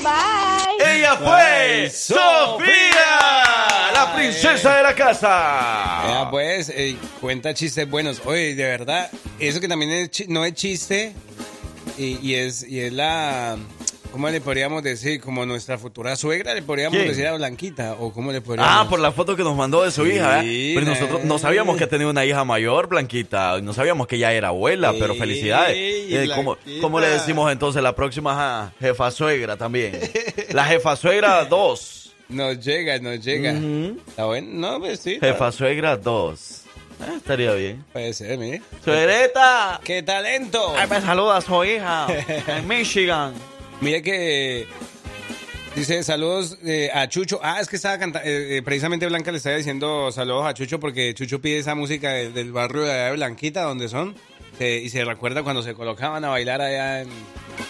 [0.04, 0.98] Bye.
[0.98, 3.18] Ella fue Sofía,
[4.06, 5.30] la princesa de la casa.
[5.30, 8.22] Ah, pues, eh, cuenta chistes buenos.
[8.26, 11.14] Oye, de verdad, eso que también es no es chiste
[11.98, 13.58] y, y es, y es la,
[14.12, 15.22] ¿cómo le podríamos decir?
[15.22, 17.08] Como nuestra futura suegra, le podríamos ¿Quién?
[17.10, 18.72] decir a Blanquita, o cómo le podríamos...
[18.74, 20.44] Ah, por la foto que nos mandó de su Sí, hija.
[20.44, 20.72] ¿eh?
[20.76, 23.62] Pero nosotros no sabíamos que tenía una hija mayor, Blanquita.
[23.62, 25.76] No sabíamos que ya era abuela, pero Sí, felicidades.
[25.78, 30.00] Eh, ¿cómo, cómo le decimos entonces la próxima jefa suegra también?
[30.52, 31.93] La jefa suegra 2.
[32.34, 33.52] Nos llega, nos llega.
[34.08, 34.48] ¿Está bueno?
[34.54, 35.18] No, pues sí.
[35.20, 36.62] Jefa suegra 2.
[37.18, 37.84] estaría bien.
[37.94, 38.62] Puede ser, mire.
[38.84, 39.80] ¡Suegreta!
[39.84, 40.74] ¡Qué talento!
[40.78, 42.08] Ay, me saluda a su hija
[42.48, 43.34] en Michigan.
[43.82, 44.66] Mire que
[45.76, 47.40] dice saludos eh, a Chucho.
[47.44, 48.28] Ah, es que estaba cantando.
[48.64, 52.52] precisamente Blanca le estaba diciendo saludos a Chucho porque Chucho pide esa música de- del
[52.52, 54.16] barrio de Blanquita, donde son.
[54.58, 57.10] Se- y se recuerda cuando se colocaban a bailar allá en,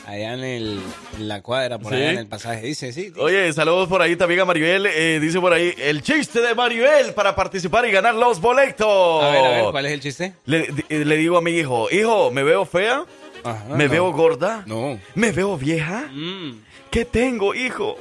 [0.06, 0.82] allá en, el,
[1.18, 1.98] en la cuadra, por Sí.
[1.98, 2.62] allá en el pasaje.
[2.62, 3.06] Dice, sí.
[3.14, 3.14] sí.
[3.20, 4.86] Oye, saludos por ahí también a Maribel.
[4.88, 9.24] eh, dice por ahí el chiste de Maribel para participar y ganar los boletos.
[9.24, 10.34] A ver, a ver, ¿cuál es el chiste?
[10.46, 13.06] Le, le digo a mi hijo, hijo, ¿me veo fea?
[13.46, 13.92] Ajá, ¿Me no.
[13.92, 14.64] veo gorda?
[14.66, 15.00] No.
[15.16, 16.10] ¿Me veo vieja?
[16.12, 16.62] Mm.
[16.92, 17.96] ¿Qué tengo, hijo?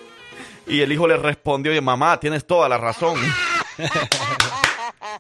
[0.66, 3.16] Y el hijo le respondió, oye, mamá, tienes toda la razón.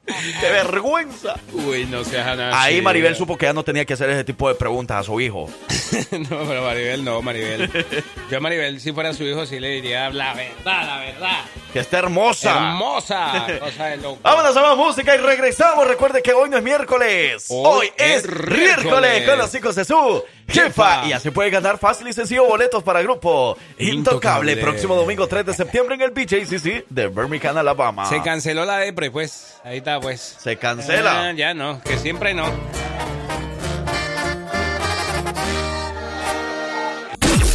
[0.40, 1.36] ¡Qué vergüenza!
[1.52, 2.60] Uy, no seas nada.
[2.60, 5.20] Ahí Maribel supo que ya no tenía que hacer ese tipo de preguntas a su
[5.20, 5.48] hijo.
[6.10, 7.70] no, pero Maribel no, Maribel.
[8.30, 11.44] Yo a Maribel, si fuera su hijo, sí le diría la verdad, la verdad.
[11.72, 12.52] Que está hermosa.
[12.52, 13.46] Hermosa.
[13.60, 14.18] Cosa de loco.
[14.22, 15.86] Vámonos a más música y regresamos.
[15.86, 17.46] Recuerde que hoy no es miércoles.
[17.48, 19.28] Hoy, Hoy es es miércoles miércoles.
[19.28, 21.06] con los hijos de su jefa.
[21.06, 24.52] Y así puede ganar fácil y sencillo boletos para grupo Intocable.
[24.52, 24.56] Intocable.
[24.56, 28.06] Próximo domingo 3 de septiembre en el BJCC de Birmingham, Alabama.
[28.06, 29.56] Se canceló la depre, pues.
[29.64, 30.36] Ahí está, pues.
[30.40, 31.28] Se cancela.
[31.28, 32.46] Ah, ya no, que siempre no.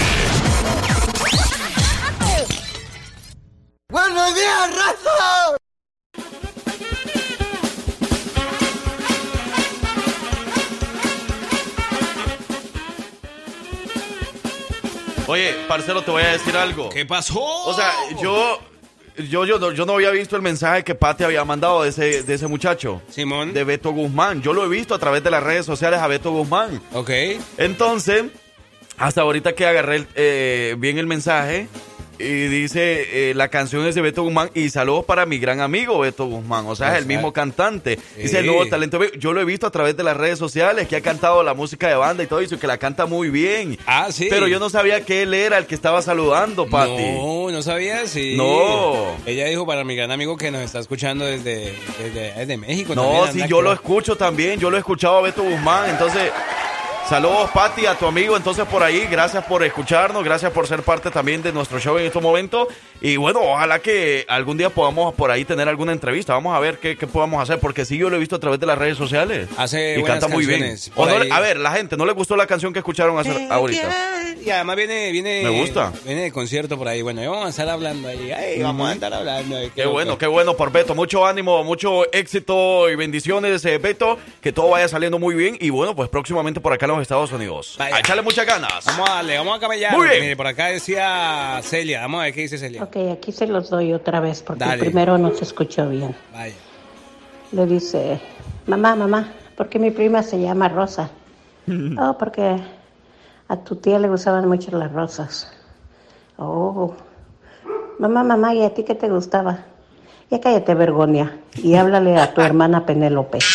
[3.90, 5.56] ¡Buenos días, raza!
[15.26, 16.88] Oye, parcero, te voy a decir algo.
[16.88, 17.40] ¿Qué pasó?
[17.40, 18.58] O sea, yo,
[19.16, 22.22] yo, yo, no- yo no había visto el mensaje que Pati había mandado de ese,
[22.24, 23.00] de ese muchacho.
[23.10, 23.52] Simón.
[23.52, 24.42] De Beto Guzmán.
[24.42, 26.82] Yo lo he visto a través de las redes sociales a Beto Guzmán.
[26.94, 27.10] Ok.
[27.58, 28.24] Entonces,
[28.98, 31.68] hasta ahorita que agarré el- eh, bien el mensaje
[32.20, 35.98] y dice eh, la canción es de Beto Guzmán y saludos para mi gran amigo
[35.98, 37.98] Beto Guzmán, o sea, es el mismo cantante.
[38.16, 39.00] Dice el nuevo talento.
[39.18, 41.88] Yo lo he visto a través de las redes sociales que ha cantado la música
[41.88, 43.78] de banda y todo eso, que la canta muy bien.
[43.86, 44.26] Ah, sí.
[44.28, 46.90] Pero yo no sabía que él era el que estaba saludando, Pati.
[47.16, 48.34] No, no sabías, sí.
[48.36, 49.06] No.
[49.26, 52.94] Ella dijo para mi gran amigo que nos está escuchando desde, desde, desde México.
[52.94, 55.90] No, también, sí, yo que- lo escucho también, yo lo he escuchado a Beto Guzmán,
[55.90, 56.30] entonces...
[57.10, 61.10] Saludos, Pati, a tu amigo, entonces por ahí, gracias por escucharnos, gracias por ser parte
[61.10, 62.68] también de nuestro show en estos momentos.
[63.00, 66.34] Y bueno, ojalá que algún día podamos por ahí tener alguna entrevista.
[66.34, 68.60] Vamos a ver qué, qué podamos hacer, porque sí, yo lo he visto a través
[68.60, 69.48] de las redes sociales.
[69.56, 70.76] Hace y buenas canta muy bien.
[70.94, 73.88] O no a ver, la gente, ¿no le gustó la canción que escucharon hace- ahorita?
[74.44, 75.42] Y además viene, viene.
[75.42, 75.92] Me gusta.
[76.04, 77.02] Viene de concierto por ahí.
[77.02, 78.30] Bueno, vamos a estar hablando ahí.
[78.32, 79.56] Ay, vamos a estar hablando.
[79.56, 80.94] ahí, Qué bueno, qué bueno por Beto.
[80.94, 84.16] Mucho ánimo, mucho éxito y bendiciones, eh, Beto.
[84.40, 85.58] Que todo vaya saliendo muy bien.
[85.60, 87.76] Y bueno, pues próximamente por acá en los Estados Unidos.
[87.78, 87.96] Vaya.
[87.96, 88.84] A echarle muchas ganas.
[88.84, 89.96] Vamos a darle, vamos a camellar.
[89.96, 90.20] Muy bien.
[90.20, 92.02] Mire, por acá decía Celia.
[92.02, 92.82] Vamos a ver qué dice Celia.
[92.84, 94.74] Ok, aquí se los doy otra vez porque Dale.
[94.74, 96.14] el primero no se escuchó bien.
[96.32, 96.54] Vaya.
[97.52, 98.20] Le dice,
[98.66, 101.10] mamá, mamá, ¿por qué mi prima se llama Rosa?
[101.98, 102.56] oh, porque
[103.48, 105.50] a tu tía le gustaban mucho las rosas.
[106.36, 106.94] Oh,
[107.98, 109.64] mamá, mamá, ¿y a ti qué te gustaba?
[110.30, 113.38] Ya cállate, Vergonia, y háblale a tu hermana Penélope.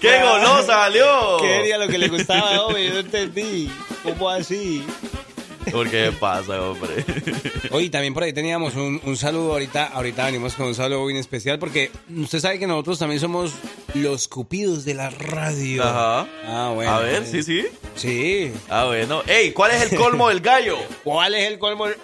[0.00, 1.36] ¡Qué golosa salió!
[1.40, 2.86] ¿Qué era lo que le gustaba, hombre?
[2.86, 3.70] Yo no entendí.
[4.02, 4.84] ¿Cómo así?
[5.70, 7.04] ¿Por qué pasa, hombre?
[7.70, 9.88] Oye, también por ahí teníamos un, un saludo ahorita.
[9.88, 13.52] Ahorita venimos con un saludo bien especial porque usted sabe que nosotros también somos
[13.94, 15.84] los cupidos de la radio.
[15.84, 16.26] Ajá.
[16.46, 16.90] Ah, bueno.
[16.90, 17.66] A ver, sí, sí.
[17.94, 18.52] Sí.
[18.70, 19.22] Ah, bueno.
[19.26, 20.78] Ey, ¿cuál es el colmo del gallo?
[21.04, 21.86] ¿Cuál es el colmo?
[21.86, 21.96] del-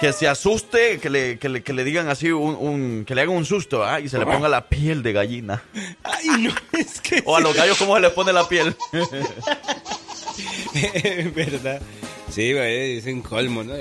[0.00, 3.20] Que se asuste, que le, que le, que le digan así, un, un- que le
[3.20, 4.00] hagan un susto, ¿ah?
[4.00, 5.62] Y se le ponga la piel de gallina.
[6.02, 7.22] Ay, no, es que.
[7.26, 8.74] O a los gallos, ¿cómo se les pone la piel?
[11.34, 11.80] ¿Verdad?
[12.30, 13.74] Sí, güey, es un colmo, ¿no?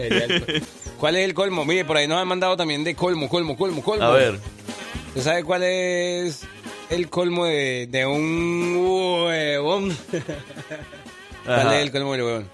[1.00, 1.66] ¿Cuál es el colmo?
[1.66, 4.06] Mire, por ahí nos han mandado también de colmo, colmo, colmo, colmo.
[4.06, 4.40] A ver.
[5.10, 6.42] ¿Usted sabe cuál es
[6.90, 9.96] el colmo de, de un huevón?
[11.46, 11.78] ¿Cuál Ajá.
[11.78, 12.50] es el colmo del huevón?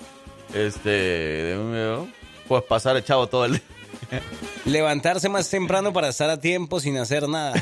[0.53, 2.07] Este, de un video,
[2.47, 3.61] pues pasar echado todo el día.
[4.65, 7.53] Levantarse más temprano para estar a tiempo sin hacer nada.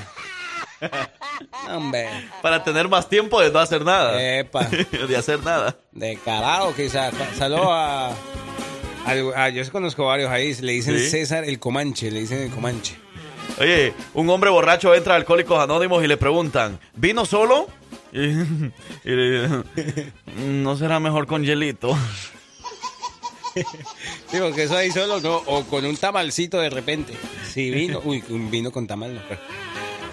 [1.69, 2.09] Hombre,
[2.41, 4.21] Para tener más tiempo de no hacer nada.
[4.39, 4.65] epa,
[5.07, 5.77] de hacer nada.
[5.91, 7.13] de carajo quizás.
[7.37, 8.11] Saludos a,
[9.05, 10.53] Algo- ah, yo conozco varios ahí.
[10.55, 11.09] Le dicen ¿Sí?
[11.09, 12.11] César el Comanche.
[12.11, 12.95] Le dicen el Comanche.
[13.59, 17.67] Oye, un hombre borracho entra a Alcohólicos Anónimos y le preguntan, ¿vino solo?
[18.15, 19.63] Y, y le dicen,
[20.63, 21.97] ¿no será mejor con hielito?
[24.31, 25.37] Sí, porque eso ahí solo no.
[25.45, 27.13] O con un tamalcito de repente.
[27.51, 28.01] Sí, vino.
[28.03, 29.21] Uy, un vino con tamal no.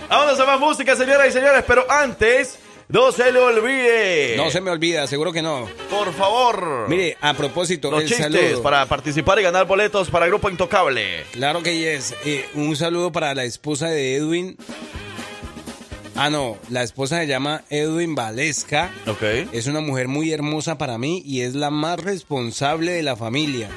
[0.09, 4.35] Vámonos a más música, señoras y señores, pero antes, no se le olvide.
[4.37, 5.69] No se me olvida, seguro que no.
[5.89, 6.87] Por favor.
[6.89, 8.63] Mire, a propósito, Los el chistes saludo.
[8.63, 11.25] para participar y ganar boletos para Grupo Intocable.
[11.31, 12.15] Claro que es.
[12.25, 14.57] Eh, un saludo para la esposa de Edwin.
[16.17, 18.91] Ah, no, la esposa se llama Edwin Valesca.
[19.07, 19.23] Ok.
[19.53, 23.69] Es una mujer muy hermosa para mí y es la más responsable de la familia.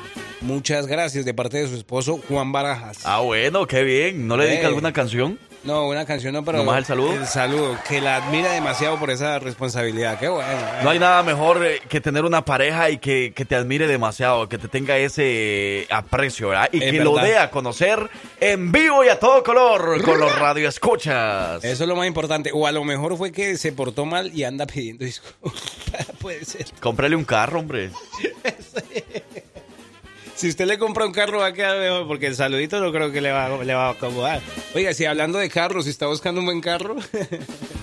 [0.42, 3.00] Muchas gracias de parte de su esposo Juan Barajas.
[3.06, 4.28] Ah, bueno, qué bien.
[4.28, 4.68] ¿No le dedica Eh.
[4.68, 5.40] alguna canción?
[5.64, 6.58] No, una canción no, pero...
[6.58, 7.14] ¿Nomás el saludo?
[7.14, 10.20] El saludo, que la admira demasiado por esa responsabilidad.
[10.20, 10.50] Qué bueno.
[10.52, 10.80] eh.
[10.84, 14.50] No hay nada mejor eh, que tener una pareja y que, que te admire demasiado,
[14.50, 16.70] que te tenga ese aprecio, ¿verdad?
[16.74, 18.10] Y Es que lo dé a conocer
[18.42, 21.64] en vivo y a todo color con los radioescuchas.
[21.64, 22.52] Eso es lo más importante.
[22.54, 25.62] O a lo mejor fue que se portó mal y anda pidiendo disculpas.
[26.20, 26.66] Puede ser.
[26.82, 27.90] Cómprale un carro, hombre.
[30.44, 33.14] Si usted le compra un carro va a quedar mejor porque el saludito no creo
[33.14, 34.42] que le va, le va a acomodar.
[34.76, 36.98] Oiga, si hablando de carros, si está buscando un buen carro,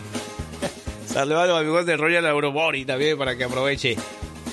[1.10, 3.96] saludos a los amigos de Royal Eurobody también para que aproveche.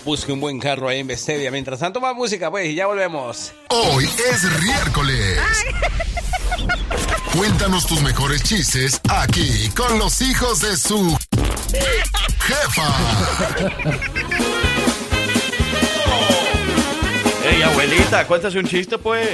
[0.05, 1.51] Busque un buen carro ahí en Bestevia.
[1.51, 3.51] Mientras tanto, más música, pues, y ya volvemos.
[3.71, 5.39] Hoy es miércoles.
[7.35, 11.17] Cuéntanos tus mejores chistes aquí con los hijos de su
[12.39, 12.87] jefa.
[17.49, 19.27] Ey, abuelita, cuéntase un chiste, pues.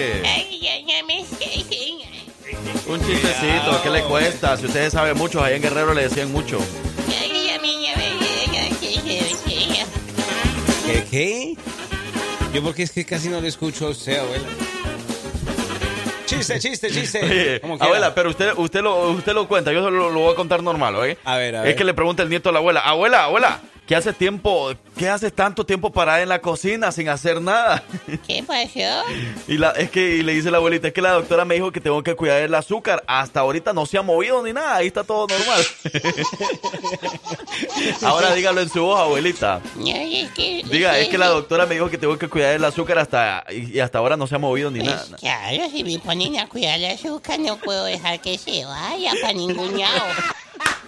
[2.87, 4.55] Un chistecito, ¿qué le cuesta?
[4.57, 6.59] Si ustedes saben mucho, ahí en Guerrero le decían mucho.
[10.85, 11.03] ¿Qué?
[11.09, 11.55] ¿Qué?
[12.53, 14.45] Yo porque es que casi no le escucho a usted, abuela.
[16.25, 17.21] Chiste, chiste, chiste.
[17.23, 20.61] Oye, abuela, pero usted, usted, lo, usted lo cuenta, yo lo, lo voy a contar
[20.61, 21.17] normal, ¿oye?
[21.23, 21.75] A ver, a Es ver.
[21.75, 25.31] que le pregunta el nieto a la abuela, abuela, abuela, ¿qué hace tiempo, qué hace
[25.31, 27.83] tanto tiempo parada en la cocina sin hacer nada?
[28.27, 29.03] ¿Qué pasó?
[29.47, 31.71] Y la, es que y le dice la abuelita, es que la doctora me dijo
[31.71, 33.03] que tengo que cuidar el azúcar.
[33.07, 35.63] Hasta ahorita no se ha movido ni nada, ahí está todo normal.
[38.03, 39.61] Ahora dígalo en su voz, abuelita.
[39.77, 42.63] Ay, es que- Diga, es que la doctora me dijo que tengo que cuidar el
[42.65, 45.05] azúcar hasta y, y hasta ahora no se ha movido ni nada.
[45.09, 49.11] Pues claro, si me ponen a cuidar el azúcar, no puedo dejar que se vaya
[49.21, 50.03] para ningún lado.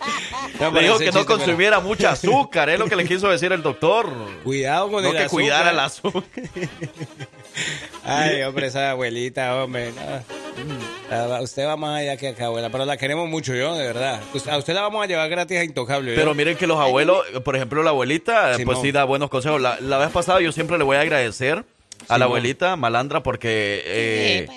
[0.59, 3.51] No, Me pero dijo que no consumiera mucha azúcar, es lo que le quiso decir
[3.51, 4.07] el doctor.
[4.43, 5.29] Cuidado con No el que azúcar.
[5.29, 6.23] cuidara el azúcar.
[8.03, 9.91] Ay, hombre, esa abuelita, hombre.
[9.91, 11.41] no.
[11.41, 14.21] Usted va más allá que acá, abuela, pero la queremos mucho yo, de verdad.
[14.49, 16.15] A usted la vamos a llevar gratis a Intocable.
[16.15, 19.61] Pero miren que los abuelos, por ejemplo, la abuelita, pues sí da buenos consejos.
[19.61, 21.65] La, la vez pasada yo siempre le voy a agradecer
[22.07, 24.47] a la abuelita Malandra porque eh,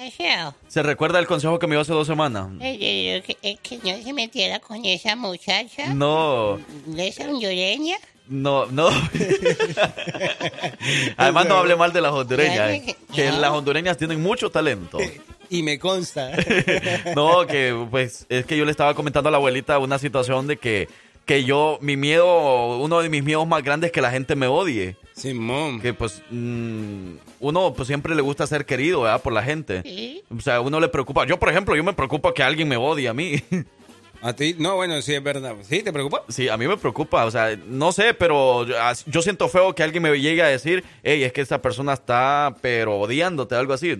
[0.69, 2.49] se recuerda el consejo que me dio hace dos semanas.
[2.61, 5.93] Ay, que- Es que no se metiera con esa muchacha.
[5.95, 7.97] No, ¿De esa hondureña?
[8.29, 8.89] no, no.
[11.17, 13.39] Además no hable mal de las hondureñas, eh, que No.
[13.39, 14.99] las hondureñas tienen mucho talento.
[15.51, 16.33] Y me consta.
[17.17, 20.59] No, que pues es que yo le estaba comentando a la abuelita una situación de
[20.59, 20.89] que,
[21.29, 24.47] que yo, mi miedo, uno de mis miedos más grandes es que la gente me
[24.47, 24.97] odie.
[25.13, 25.79] Simón.
[25.79, 29.21] Que pues mm, uno pues siempre le gusta ser querido, ¿verdad?
[29.21, 29.83] Por la gente.
[29.83, 30.25] Sí.
[30.35, 31.27] O sea, uno le preocupa.
[31.27, 33.43] Yo, por ejemplo, yo me preocupo que alguien me odie a mí.
[34.23, 34.57] ¿A ti?
[34.59, 35.55] No, bueno, sí, es verdad.
[35.63, 35.83] ¿Sí?
[35.83, 36.25] ¿Te preocupa?
[36.29, 37.27] Sí, a mí me preocupa.
[37.27, 38.75] O sea, no sé, pero yo,
[39.07, 42.57] yo siento feo que alguien me llegue a decir, hey, es que esta persona está,
[42.63, 43.97] pero odiándote, algo así.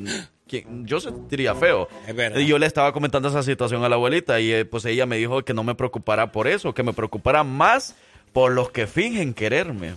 [0.49, 0.87] ¿Quién?
[0.87, 1.89] Yo sentiría feo.
[2.07, 2.39] Es verdad.
[2.41, 5.17] Y yo le estaba comentando esa situación a la abuelita y eh, pues ella me
[5.19, 7.95] dijo que no me preocupara por eso, que me preocupara más
[8.33, 9.93] por los que fingen quererme.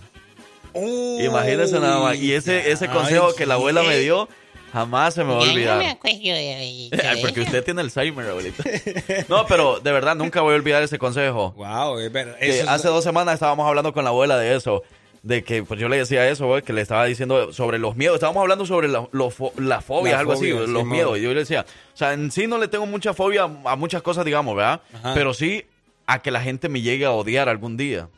[0.74, 2.16] Imagínese nada más.
[2.16, 4.28] Y ese, ese consejo que la abuela me dio,
[4.72, 5.82] jamás se me va a Ya no me olvidar.
[5.96, 6.18] acuerdo
[7.20, 7.48] Porque eso.
[7.48, 8.62] usted tiene Alzheimer, abuelita.
[9.28, 11.52] No, pero de verdad nunca voy a olvidar ese consejo.
[11.56, 12.38] Wow, es verdad.
[12.38, 14.82] Que Eso es- hace dos semanas estábamos hablando con la abuela de eso.
[15.22, 18.16] De que pues yo le decía eso, güey, que le estaba diciendo sobre los miedos.
[18.16, 21.16] Estábamos hablando sobre la- los fo- las fobias, algo así, los miedos.
[21.18, 24.02] Y yo le decía, o sea, en sí no le tengo mucha fobia a muchas
[24.02, 24.80] cosas, digamos, ¿verdad?
[24.92, 25.14] Ajá.
[25.14, 25.64] Pero sí
[26.06, 28.08] a que la gente me llegue a odiar algún día.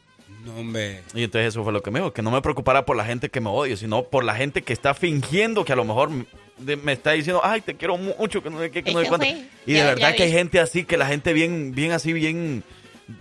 [0.47, 1.03] No, hombre.
[1.15, 3.29] Y entonces eso fue lo que me dijo, que no me preocupara por la gente
[3.29, 6.11] que me odia, sino por la gente que está fingiendo que a lo mejor
[6.59, 9.09] de- me está diciendo, ay, te quiero mucho, que no sé qué, que no sé
[9.09, 9.27] cuánto.
[9.67, 12.63] Y de verdad que hay gente así, que la gente bien, bien así, bien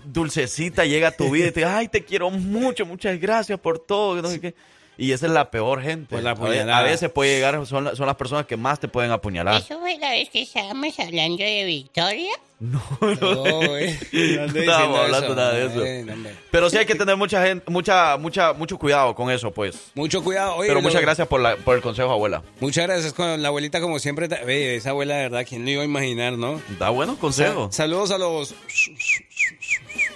[0.06, 3.80] dulcecita llega a tu vida y te dice, ay, te quiero mucho, muchas gracias por
[3.80, 4.56] todo, que no sé qué.
[4.96, 6.06] Y esa es la peor gente.
[6.12, 6.78] Pues la A ve- apuñalada.
[6.78, 9.60] a veces puede llegar, son, son las personas que más te pueden apuñalar.
[9.60, 12.32] ¿Eso fue la vez que estábamos hablando de Victoria?
[12.60, 15.36] No, no No estábamos hablando eso.
[15.36, 15.84] nada de eso.
[15.84, 16.30] Eh, no.
[16.52, 19.76] Pero sí hay que tener mucha gente, mucha, mucha, mucho cuidado con eso, pues.
[19.96, 20.58] Mucho cuidado.
[20.58, 22.44] Oye, Pero lo- muchas gracias por, la, por el consejo, abuela.
[22.60, 24.30] Muchas gracias con la abuelita, como siempre.
[24.76, 26.62] esa abuela, de verdad, ¿quién lo iba a imaginar, no?
[26.78, 27.76] Da buenos consejos.
[27.76, 28.54] Sa- saludos a los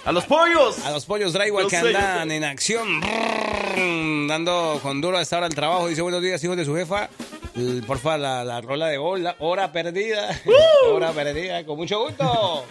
[0.08, 0.86] ¡A los pollos!
[0.86, 3.02] a los pollos Drywall que sé, andan en acción,
[4.26, 5.86] dando con duro a esta hora al trabajo.
[5.86, 7.10] Dice buenos días, hijos de su jefa.
[7.86, 10.30] Porfa, la, la rola de bola, hora perdida.
[10.90, 12.64] hora perdida, con mucho gusto.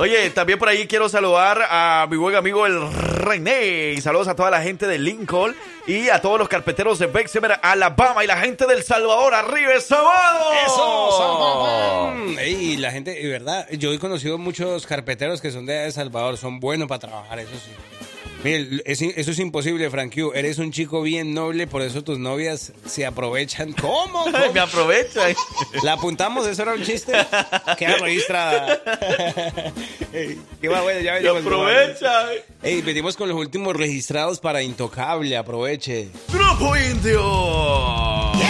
[0.00, 3.92] Oye, también por ahí quiero saludar a mi buen amigo el René.
[3.92, 5.54] Y saludos a toda la gente de Lincoln
[5.86, 9.34] y a todos los carpeteros de Bexemer, Alabama y la gente del Salvador.
[9.34, 10.52] ¡Arriba el sábado!
[10.64, 12.40] Eso.
[12.40, 16.38] Ey, la gente, de verdad, yo he conocido muchos carpeteros que son de El Salvador,
[16.38, 17.70] son buenos para trabajar, eso sí.
[18.42, 20.32] Mire, es- eso es imposible, Frank Q.
[20.34, 23.72] Eres un chico bien noble, por eso tus novias se aprovechan.
[23.74, 24.24] ¿Cómo?
[24.24, 24.52] ¿Cómo?
[24.52, 25.34] Me aprovechan.
[25.82, 26.46] ¿La apuntamos?
[26.46, 27.12] ¿Eso era un chiste?
[27.78, 28.80] Queda registrada.
[30.60, 31.42] Qué va, bueno, ya Me venimos.
[31.42, 32.26] aprovechan.
[32.62, 36.08] Ey, venimos con los últimos registrados para Intocable, aproveche.
[36.32, 37.22] Grupo Indio.
[37.22, 38.40] Wow,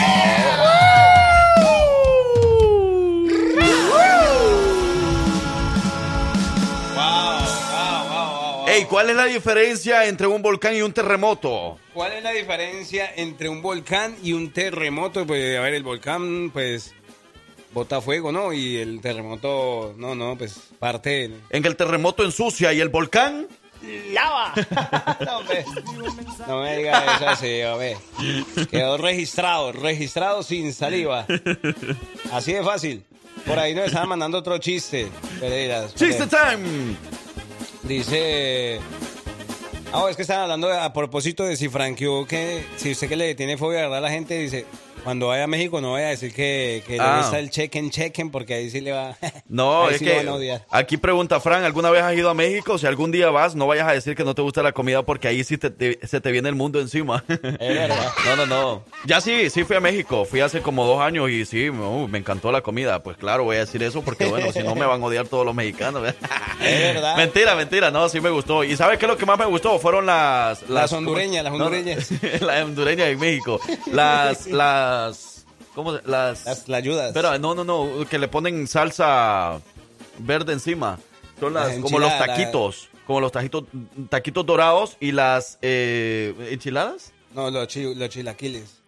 [8.88, 11.78] ¿cuál es la diferencia entre un volcán y un terremoto?
[11.92, 15.26] ¿Cuál es la diferencia entre un volcán y un terremoto?
[15.26, 16.94] Pues, a ver, el volcán, pues,
[17.72, 18.52] bota fuego, ¿no?
[18.52, 21.30] Y el terremoto, no, no, pues, parte...
[21.50, 23.46] En que el terremoto ensucia y el volcán
[24.12, 24.52] ¡Lava!
[26.46, 27.96] no, me digas eso así, hombre.
[28.70, 31.26] Quedó registrado, registrado sin saliva.
[32.30, 33.04] Así de fácil.
[33.46, 35.08] Por ahí nos estaban mandando otro chiste.
[35.40, 35.94] Pereiras.
[35.94, 36.96] ¡Chiste time!
[37.82, 38.80] Dice.
[39.92, 43.34] Ah, es que estaban hablando a propósito de si Frankie que si usted que le
[43.34, 44.64] tiene fobia a la gente dice
[45.02, 47.12] cuando vaya a México no vaya a decir que, que Ah.
[47.16, 49.16] le gusta el chequen chequen porque ahí sí le va
[49.48, 50.66] No, es sí que van a odiar.
[50.70, 52.78] aquí pregunta Fran, ¿alguna vez has ido a México?
[52.78, 55.28] Si algún día vas, no vayas a decir que no te gusta la comida porque
[55.28, 57.24] ahí sí te- te- se te viene el mundo encima.
[57.28, 58.08] Es verdad.
[58.26, 58.84] No, no, no.
[59.06, 60.24] Ya sí, sí fui a México.
[60.24, 63.02] Fui hace como dos años y sí, uh, me encantó la comida.
[63.02, 65.44] Pues claro, voy a decir eso porque bueno, si no me van a odiar todos
[65.46, 66.02] los mexicanos.
[66.60, 67.16] Es verdad.
[67.16, 68.62] Mentira, mentira, no, sí me gustó.
[68.64, 69.78] ¿Y sabes qué es lo que más me gustó?
[69.78, 70.68] Fueron las...
[70.68, 72.10] Las hondureñas, las no, hondureñas.
[72.42, 73.58] las hondureñas en México.
[73.90, 74.46] Las...
[74.46, 74.89] las
[75.74, 76.44] ¿Cómo se- Las...
[76.46, 77.08] Las ayudas.
[77.08, 79.60] Espera, no, no, no, que le ponen salsa
[80.18, 80.98] verde encima.
[81.38, 83.64] Son las, Las como los taquitos, como los taquitos,
[84.08, 88.80] taquitos dorados y las eh, enchiladas, No, los, chi- los chilaquiles.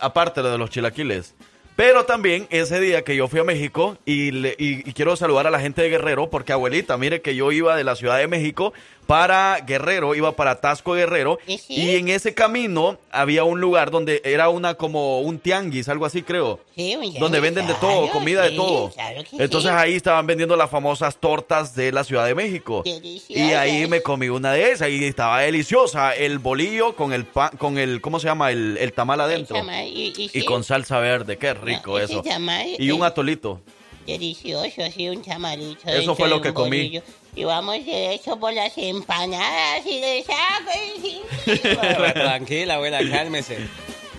[0.00, 1.34] aparte de los chilaquiles.
[1.76, 5.46] Pero también ese día que yo fui a México y, le- y- y quiero saludar
[5.46, 8.26] a la gente de Guerrero porque abuelita, mire que yo iba de la Ciudad de
[8.28, 8.72] México
[9.06, 11.74] para Guerrero, iba para Tasco Guerrero ¿Y sí?
[11.74, 16.22] y en ese camino había un lugar donde era una como un tianguis, algo así
[16.22, 16.60] creo.
[16.74, 18.90] Sí, donde venden de todo, comida de todo.
[18.90, 22.82] claro que Entonces ahí estaban vendiendo las famosas tortas de la Ciudad de México.
[22.84, 23.36] Deliciosas.
[23.36, 26.14] Y ahí me comí una de esas y estaba deliciosa.
[26.14, 28.50] El bolillo con el pan, con el, ¿cómo se llama?
[28.50, 29.56] El, el tamal adentro.
[29.56, 32.22] Tamal, y, y Y sí, con salsa verde, qué rico eso.
[32.22, 33.60] tamal, Y un eh, atolito.
[34.06, 35.88] Delicioso, así un chamarito.
[35.88, 36.68] Eso fue lo que comí.
[36.78, 37.02] bolillo.
[37.34, 40.70] Y vamos de eso por las empanadas y de saco
[41.02, 41.22] y.
[42.12, 43.58] Tranquila, abuela, cálmese.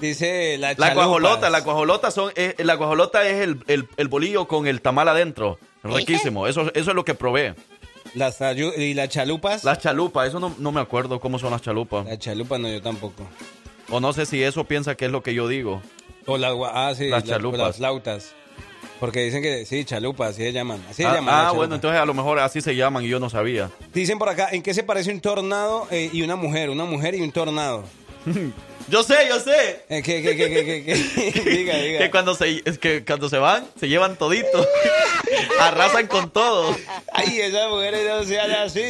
[0.02, 0.96] Dice la La chalupas.
[0.96, 5.08] guajolota, la guajolota son, eh, la guajolota es el, el- el bolillo con el tamal
[5.08, 5.60] adentro.
[5.84, 6.48] Riquísimo.
[6.48, 7.56] Eso, eso es lo que probé.
[8.16, 8.40] Las
[8.78, 9.64] y las chalupas.
[9.64, 12.06] Las chalupas, eso no, no me acuerdo cómo son las chalupas.
[12.06, 13.24] Las chalupas no, yo tampoco.
[13.90, 15.82] O no sé si eso piensa que es lo que yo digo.
[16.26, 17.60] O las, gua- ah, sí, Las la- chalupas.
[17.60, 18.36] Las flautas.
[19.04, 20.82] Porque dicen que sí, chalupas, así se llaman.
[20.90, 21.36] Así se ah, llaman.
[21.36, 23.70] ah, bueno, entonces a lo mejor así se llaman y yo no sabía.
[23.94, 26.70] Dicen por acá, ¿en qué se parece un tornado eh, y una mujer?
[26.70, 27.84] Una mujer y un tornado.
[28.90, 29.86] Yo sé, yo sé.
[29.88, 31.42] Eh, ¿Qué, qué, qué, qué, qué, qué?
[31.50, 32.00] diga, diga.
[32.00, 34.68] Que cuando se, es que cuando se van, se llevan todito.
[35.62, 36.76] Arrasan con todo.
[37.14, 38.82] Ay, esas mujeres no sean así.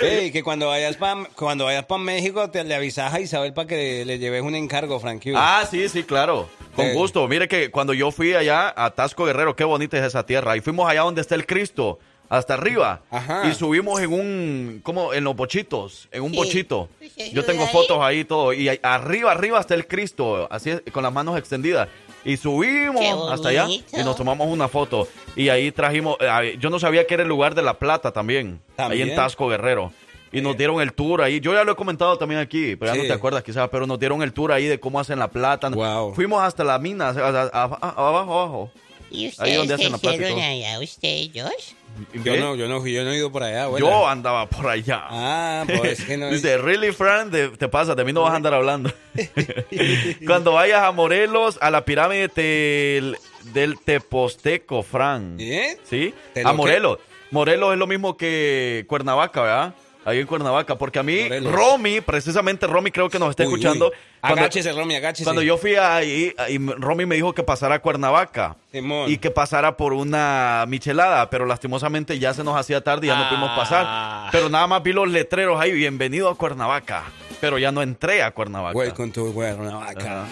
[0.00, 3.68] Ey, que cuando vayas para cuando vayas para México te le avisas a Isabel para
[3.68, 5.34] que le, lleves un encargo, Frankie.
[5.36, 6.48] Ah, sí, sí, claro.
[6.74, 6.92] Con Sí.
[6.94, 7.28] gusto.
[7.28, 10.56] Mire que cuando yo fui allá a Tasco Guerrero, qué bonita es esa tierra.
[10.56, 11.98] Y fuimos allá donde está el Cristo,
[12.30, 13.02] hasta arriba.
[13.10, 13.46] Ajá.
[13.46, 16.36] Y subimos en un, como en los bochitos, en un Sí.
[16.36, 16.88] bochito.
[17.32, 17.68] Yo tengo ahí.
[17.72, 18.54] fotos ahí todo.
[18.54, 21.88] Y ahí- arriba, arriba está el Cristo, así es, con las manos extendidas.
[22.24, 25.08] Y subimos hasta allá y nos tomamos una foto.
[25.36, 28.60] Y ahí trajimos, eh, yo no sabía que era el lugar de La Plata también,
[28.76, 29.02] ¿También?
[29.02, 29.92] ahí en Tasco Guerrero.
[30.32, 31.40] Y nos dieron el tour ahí.
[31.40, 33.00] Yo ya lo he comentado también aquí, pero ya Sí.
[33.02, 35.68] no te acuerdas quizás, pero nos dieron el tour ahí de cómo hacen la plata.
[35.70, 36.14] Wow.
[36.14, 38.70] Fuimos hasta la mina, a- a- a- a- abajo, abajo.
[39.10, 40.48] ¿Y Ahí ustedes donde qué hacen la plaza y hicieron todo.
[40.48, 40.80] allá?
[40.80, 41.74] ¿Ustedes dos?
[42.12, 43.86] Yo no, yo no, yo no he ido por allá, abuela.
[43.86, 45.02] Yo andaba por allá.
[45.08, 48.32] Ah, pues es que no Dice, really, Fran, te, te pasa, de mí no vas
[48.32, 48.92] a andar hablando.
[50.26, 53.16] Cuando vayas a Morelos, a la pirámide del,
[53.52, 55.36] del Teposteco, Fran.
[55.38, 55.76] ¿Eh?
[55.84, 56.14] ¿Sí?
[56.34, 56.52] ¿Te A?
[56.52, 56.98] Morelos.
[57.30, 59.74] Morelos es lo mismo que Cuernavaca, ¿verdad?
[60.10, 61.52] Ahí en Cuernavaca, porque a mí, Morelos.
[61.52, 63.86] Romy, precisamente Romy creo que nos está Uy, escuchando.
[63.88, 63.92] uy.
[64.22, 65.24] Agáchese, Romy, agáchese.
[65.24, 69.10] Cuando yo fui ahí, ahí, Romy me dijo que pasara a Cuernavaca Simón.
[69.10, 73.16] y que pasara por una michelada, pero lastimosamente ya se nos hacía tarde y ya
[73.16, 73.56] no pudimos Ah.
[73.56, 74.28] pasar.
[74.32, 77.04] Pero nada más vi los letreros ahí, bienvenido a Cuernavaca.
[77.40, 78.76] Pero ya no entré a Cuernavaca.
[78.76, 80.26] Welcome to Cuernavaca.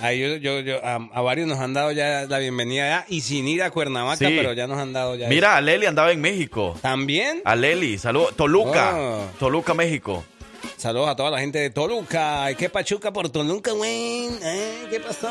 [0.00, 3.22] Ahí yo, yo, yo- a, a varios nos han dado ya la bienvenida ya, y
[3.22, 4.34] sin ir a Cuernavaca, Sí.
[4.36, 5.28] pero ya nos han dado ya.
[5.28, 6.76] Mira, a Leli andaba en México.
[6.80, 7.42] ¿También?
[7.44, 8.36] A Leli, saludos.
[8.36, 8.92] Toluca.
[8.96, 9.26] Oh.
[9.38, 10.24] Toluca, México.
[10.76, 12.46] Saludos a toda la gente de Toluca.
[12.58, 14.28] ¿Qué pachuca por Toluca, güey?
[14.42, 14.86] ¿Eh?
[14.90, 15.30] ¿Qué pasó?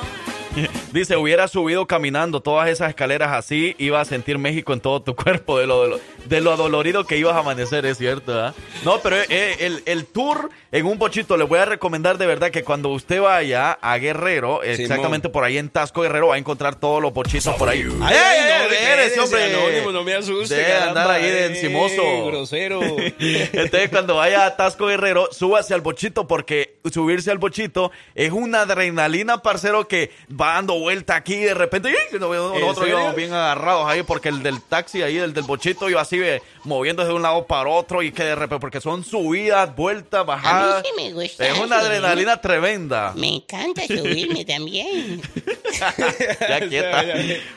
[0.92, 5.16] Dice, hubiera subido caminando todas esas escaleras así, iba a sentir México en todo tu
[5.16, 8.54] cuerpo, de lo, de lo, de lo dolorido que ibas a amanecer, es cierto, ¿ah?
[8.86, 12.52] No, pero eh, el, el tour en un bochito, les voy a recomendar de verdad
[12.52, 16.76] que cuando usted vaya a Guerrero, exactamente por ahí en Tasco Guerrero, va a encontrar
[16.76, 17.84] todos los bochitos por ahí.
[18.02, 19.44] ¡Ay, Ay, no, eres, hombre!
[19.46, 22.26] anónimo, no me asuste, De andar ahí de eh, encimoso.
[22.28, 22.80] grosero.
[23.20, 28.62] Entonces, cuando vaya a Tasco Guerrero, súbase al bochito porque subirse al bochito es una
[28.62, 32.20] adrenalina, parcero, que va dando vuelta aquí y de repente ¡ih!
[32.20, 36.20] nosotros íbamos bien agarrados ahí porque el del taxi ahí, el del bochito, iba así
[36.22, 40.26] eh, moviéndose de un lado para otro y que de repente, porque son subidas, vueltas,
[40.26, 40.76] bajadas.
[40.76, 41.48] A mí sí me gusta.
[41.48, 43.14] Es una adrenalina tremenda.
[43.16, 45.22] Me encanta subirme también.
[45.74, 47.04] Ya quieta.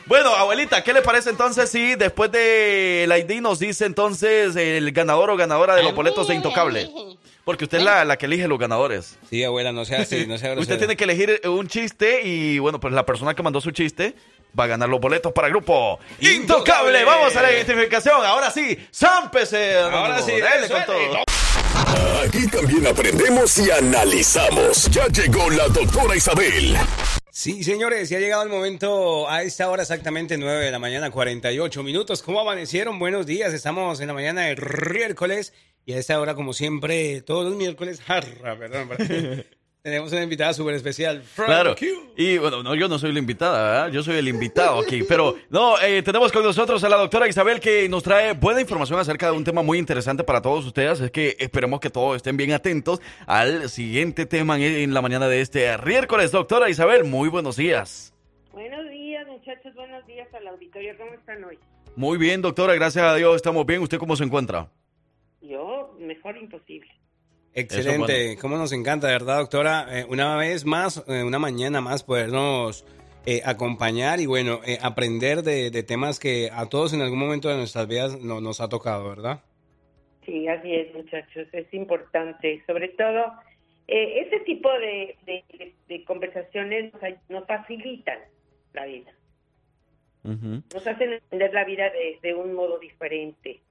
[0.05, 4.91] Bueno, abuelita, ¿qué le parece entonces si después de la ID nos dice entonces el
[4.91, 6.89] ganador o ganadora de los boletos de Intocable?
[7.47, 9.17] Porque usted es la, la que elige los ganadores.
[9.29, 10.53] Sí, abuela, no sea así, no sea.
[10.59, 14.15] Usted tiene que elegir un chiste y bueno, pues la persona que mandó su chiste
[14.59, 17.05] va a ganar los boletos para el grupo Intocable.
[17.05, 18.25] Vamos a la identificación.
[18.25, 19.75] Ahora sí, zámpese.
[19.79, 21.23] Ahora sí, dale con todo.
[22.27, 24.91] Aquí también aprendemos y analizamos.
[24.91, 26.75] Ya llegó la doctora Isabel.
[27.37, 31.11] Sí, señores, ya ha llegado el momento a esta hora exactamente 9 de la mañana,
[31.11, 32.23] 48 minutos.
[32.23, 32.97] ¿Cómo amanecieron?
[32.97, 34.55] Buenos días, estamos en la mañana de
[34.91, 35.53] miércoles
[35.85, 38.89] y a esta hora, como siempre, todos los miércoles, jarra, perdón,
[39.87, 41.21] tenemos una invitada súper especial.
[41.21, 41.73] Frank Claro.
[41.73, 41.85] Q.
[42.17, 43.91] Y bueno, no, yo no soy la invitada, ¿verdad?
[43.93, 45.03] Yo soy el invitado aquí.
[45.07, 48.99] Pero no, eh, tenemos con nosotros a la doctora Isabel que nos trae buena información
[48.99, 50.99] acerca de un tema muy interesante para todos ustedes.
[50.99, 55.29] Es que esperemos que todos estén bien atentos al siguiente tema en, en la mañana
[55.29, 56.33] de este miércoles.
[56.33, 58.13] Doctora Isabel, muy buenos días.
[58.51, 59.73] Buenos días, muchachos.
[59.73, 60.97] Buenos días al auditorio.
[60.97, 61.57] ¿Cómo están hoy?
[61.95, 63.81] Muy bien, doctora, gracias a Dios estamos bien.
[63.81, 64.69] ¿Usted cómo se encuentra?
[65.41, 66.91] Yo, mejor imposible.
[67.53, 69.87] Excelente, es cómo nos encanta, ¿verdad, doctora?
[69.99, 72.85] Eh, una vez más, eh, una mañana más, podernos
[73.25, 77.49] eh, acompañar y, bueno, eh, aprender de, de temas que a todos en algún momento
[77.49, 79.41] de nuestras vidas no- nos ha tocado, ¿verdad?
[80.25, 81.47] Sí, así es, muchachos.
[81.51, 82.61] Es importante.
[82.67, 83.33] Sobre todo,
[83.87, 88.19] eh, ese tipo de, de- de- de conversaciones nos, nos facilitan
[88.73, 89.11] la vida.
[90.23, 93.61] Nos hacen entender la vida de, de un modo diferente,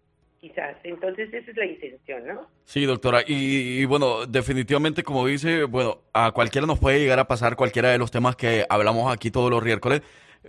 [0.41, 0.77] quizás.
[0.85, 2.49] Entonces, esa es la intención, ¿no?
[2.65, 3.23] Sí, doctora.
[3.27, 7.91] Y, y, bueno, definitivamente, como dice, bueno, a cualquiera nos puede llegar a pasar cualquiera
[7.91, 10.03] de los temas que hablamos aquí todos los miércoles.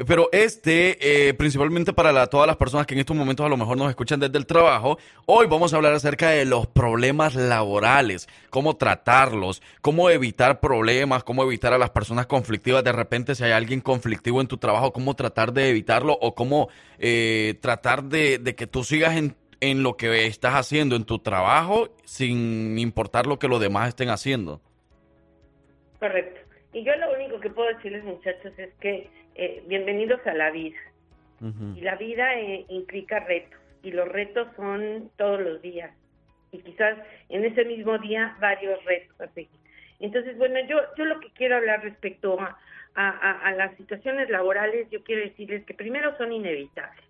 [0.05, 3.57] Pero este, eh, principalmente para la- todas las personas que en estos momentos a lo
[3.57, 8.27] mejor nos escuchan desde el trabajo, hoy vamos a hablar acerca de los problemas laborales,
[8.51, 12.83] cómo tratarlos, cómo evitar problemas, cómo evitar a las personas conflictivas.
[12.83, 16.69] De repente, si hay alguien conflictivo en tu trabajo, cómo tratar de evitarlo o cómo
[16.99, 21.19] eh, tratar de, de que tú sigas en, en lo que estás haciendo en tu
[21.19, 24.61] trabajo sin importar lo que los demás estén haciendo.
[25.99, 26.39] Correcto.
[26.73, 30.77] Y yo lo único que puedo decirles, muchachos, es que eh, bienvenidos a la vida.
[31.75, 35.91] Y la vida eh, implica retos, y los retos son todos los días,
[36.51, 36.97] y quizás
[37.29, 39.59] en ese mismo día varios retos a seguir.
[39.99, 42.57] Entonces, bueno, yo, yo lo que quiero hablar respecto a,
[42.95, 47.05] a, a- a las situaciones laborales, yo quiero decirles que primero son inevitables.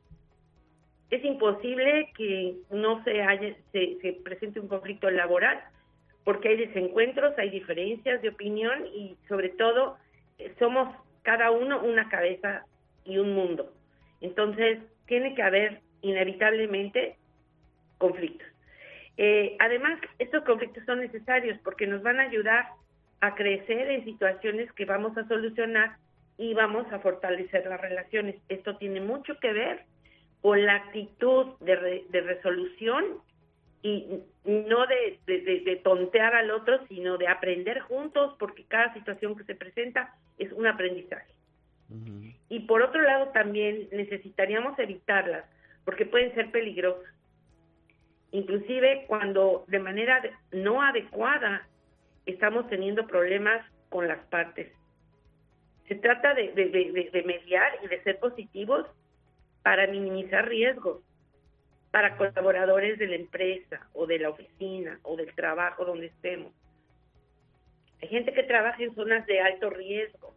[1.10, 5.62] Es imposible que no se, haya, se, se presente un conflicto laboral,
[6.24, 9.98] porque hay desencuentros, hay diferencias de opinión y sobre todo
[10.60, 12.66] somos cada uno una cabeza
[13.06, 13.72] y un mundo.
[14.22, 17.16] Entonces, tiene que haber inevitablemente
[17.98, 18.48] conflictos.
[19.18, 22.68] Eh, además, estos conflictos son necesarios porque nos van a ayudar
[23.22, 25.98] a crecer en situaciones que vamos a solucionar
[26.38, 28.36] y vamos a fortalecer las relaciones.
[28.48, 29.86] Esto tiene mucho que ver
[30.48, 33.04] con la actitud de, re- de resolución
[33.82, 39.44] y no de, de- tontear al otro, sino de aprender juntos, porque cada situación que
[39.44, 41.34] se presenta es un aprendizaje.
[42.48, 45.44] Y por otro lado también necesitaríamos evitarlas
[45.84, 47.14] porque pueden ser peligrosas.
[48.32, 50.22] Inclusive cuando de manera
[50.54, 51.68] no adecuada
[52.26, 54.72] estamos teniendo problemas con las partes.
[55.90, 58.88] Se trata de- de mediar y de ser positivos
[59.68, 61.04] para minimizar riesgos
[61.92, 66.54] para colaboradores de la empresa o de la oficina o del trabajo donde estemos.
[68.02, 70.34] Hay gente que trabaja en zonas de alto riesgo.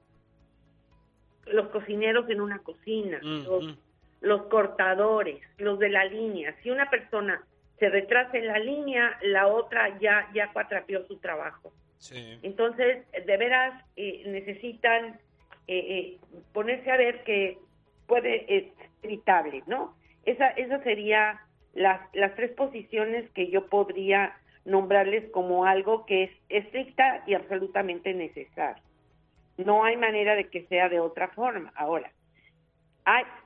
[1.47, 3.79] Los cocineros en una cocina, los,
[4.21, 6.57] los cortadores, los de la línea.
[6.65, 7.41] Si una persona
[7.79, 11.73] se retrasa en la línea, la otra ya, ya cuatrapeó su trabajo.
[11.99, 12.41] Sí.
[12.43, 15.21] Entonces, de veras, eh, necesitan
[15.69, 16.19] eh, eh,
[16.53, 17.59] ponerse a ver que
[18.09, 18.57] puede
[19.01, 19.95] es evitable, ¿no?
[20.25, 21.41] Esa, esa sería
[21.75, 28.13] las, las tres posiciones que yo podría nombrarles como algo que es estricta y absolutamente
[28.15, 28.83] necesario.
[29.57, 31.73] No hay manera de que sea de otra forma.
[31.77, 32.11] Ahora,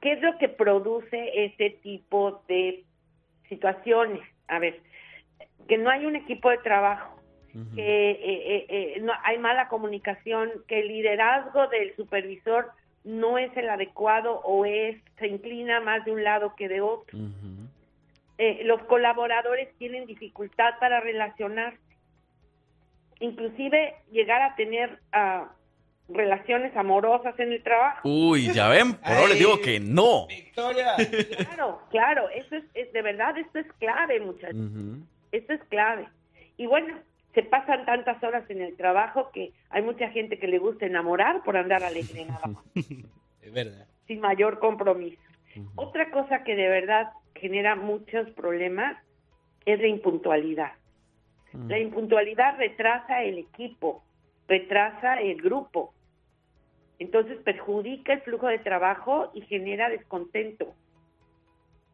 [0.00, 2.84] ¿qué es lo que produce este tipo de
[3.48, 4.22] situaciones?
[4.48, 4.80] A ver,
[5.68, 7.20] que no hay un equipo de trabajo,
[7.74, 12.72] que eh, eh, eh, no hay mala comunicación, que el liderazgo del supervisor
[13.04, 17.18] no es el adecuado o es se inclina más de un lado que de otro.
[18.38, 21.78] Eh, los colaboradores tienen dificultad para relacionarse,
[23.20, 25.48] inclusive llegar a tener ah,
[26.08, 28.08] relaciones amorosas en el trabajo.
[28.08, 30.26] Uy, ya ven, por ahora les digo que no.
[31.36, 34.56] Claro, claro, eso es, es- de verdad, esto es clave, muchachos.
[35.32, 36.08] Esto es clave.
[36.56, 36.94] Y bueno,
[37.34, 41.42] se pasan tantas horas en el trabajo que hay mucha gente que le gusta enamorar
[41.42, 42.64] por andar alegre nada más,
[43.42, 43.86] Es verdad.
[44.06, 45.20] sin mayor compromiso.
[45.76, 48.96] Otra cosa que de verdad genera muchos problemas
[49.66, 50.72] es la impuntualidad.
[51.68, 54.02] La impuntualidad retrasa el equipo,
[54.48, 55.94] retrasa el grupo.
[56.98, 60.74] Entonces perjudica el flujo de trabajo y genera descontento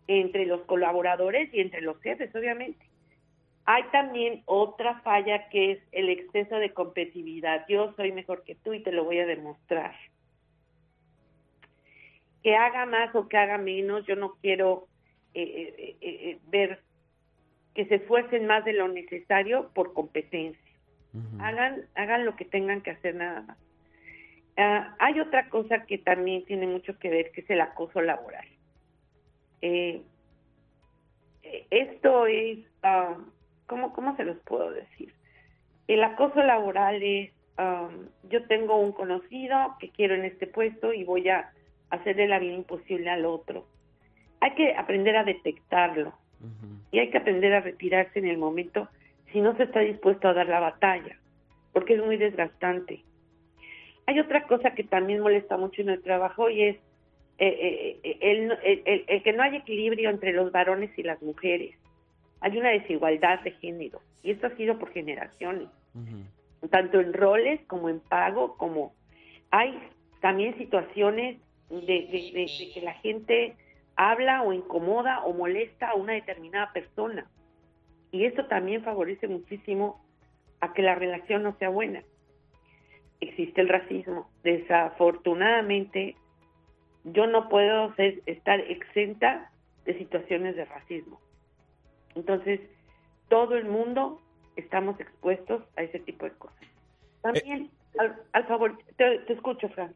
[0.06, 2.89] entre los colaboradores y entre los jefes, obviamente.
[3.66, 7.64] Hay también otra falla que es el exceso de competitividad.
[7.68, 9.94] Yo soy mejor que tú y te lo voy a demostrar.
[12.42, 14.88] Que haga más o que haga menos, yo no quiero
[15.34, 16.80] eh, eh, eh, eh, ver
[17.74, 20.60] que se esfuercen más de lo necesario por competencia.
[21.40, 23.58] Hagan, hagan lo que tengan que hacer nada más.
[24.56, 28.46] Ah, hay otra cosa que también tiene mucho que ver, que es el acoso laboral.
[29.62, 30.02] Eh,
[31.42, 33.16] eh, esto es, ah,
[33.70, 35.14] ¿cómo, ¿cómo se los puedo decir?
[35.86, 37.88] El acoso laboral es, ah,
[38.28, 41.50] yo tengo un conocido que quiero en este puesto y voy a
[41.90, 43.64] hacerle la vida imposible al otro.
[44.40, 46.12] Hay que aprender a detectarlo
[46.90, 48.88] y hay que aprender a retirarse en el momento
[49.32, 51.16] si no se está dispuesto a dar la batalla,
[51.72, 53.04] porque es muy desgastante.
[54.06, 56.76] Hay otra cosa que también molesta mucho en el trabajo y es
[57.38, 61.02] eh, eh, eh, el, el- el- el que no hay equilibrio entre los varones y
[61.02, 61.74] las mujeres.
[62.40, 65.68] Hay una desigualdad de género y esto ha sido por generaciones,
[66.70, 68.94] tanto en roles como en pago, como
[69.50, 69.78] hay
[70.20, 71.38] también situaciones
[71.70, 73.56] de, de- de- de que la gente
[73.96, 77.26] habla o incomoda o molesta a una determinada persona
[78.12, 80.04] y eso también favorece muchísimo
[80.60, 82.02] a que la relación no sea buena.
[83.20, 84.30] Existe el racismo.
[84.42, 86.16] Desafortunadamente,
[87.04, 89.50] yo no puedo ser- estar exenta
[89.84, 91.20] de situaciones de racismo.
[92.14, 92.60] Entonces,
[93.28, 94.20] todo el mundo
[94.56, 96.56] estamos expuestos a ese tipo de cosas.
[97.22, 97.70] También,
[98.32, 99.92] al, favor, te, escucho, Frank.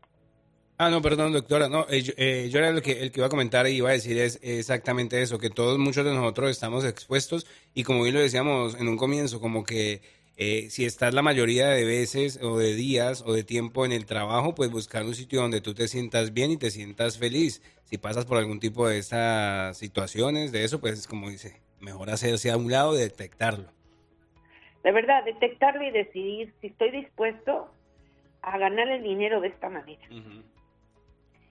[0.78, 1.68] Ah, no, perdón, doctora.
[1.68, 3.90] No, eh, yo, eh, yo era el que, el que iba a comentar y iba
[3.90, 8.14] a decir es exactamente eso, que todos, muchos de nosotros estamos expuestos y como bien
[8.14, 10.02] lo decíamos en un comienzo, como que
[10.36, 14.04] eh, si estás la mayoría de veces o de días o de tiempo en el
[14.04, 17.62] trabajo, pues buscar un sitio donde tú te sientas bien y te sientas feliz.
[17.84, 22.50] Si pasas por algún tipo de estas situaciones, de eso, pues como dice, mejor hacerse
[22.50, 23.66] a un lado y detectarlo.
[24.82, 27.70] De verdad, detectarlo y decidir si estoy dispuesto
[28.42, 30.02] a ganar el dinero de esta manera.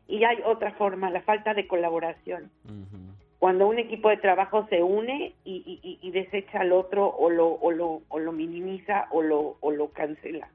[0.08, 2.52] Y hay otra forma, la falta de colaboración.
[3.40, 7.30] Cuando un equipo de trabajo se une y, y- y- y desecha al otro o
[7.30, 10.48] lo, o lo, o lo minimiza o lo, o lo cancela.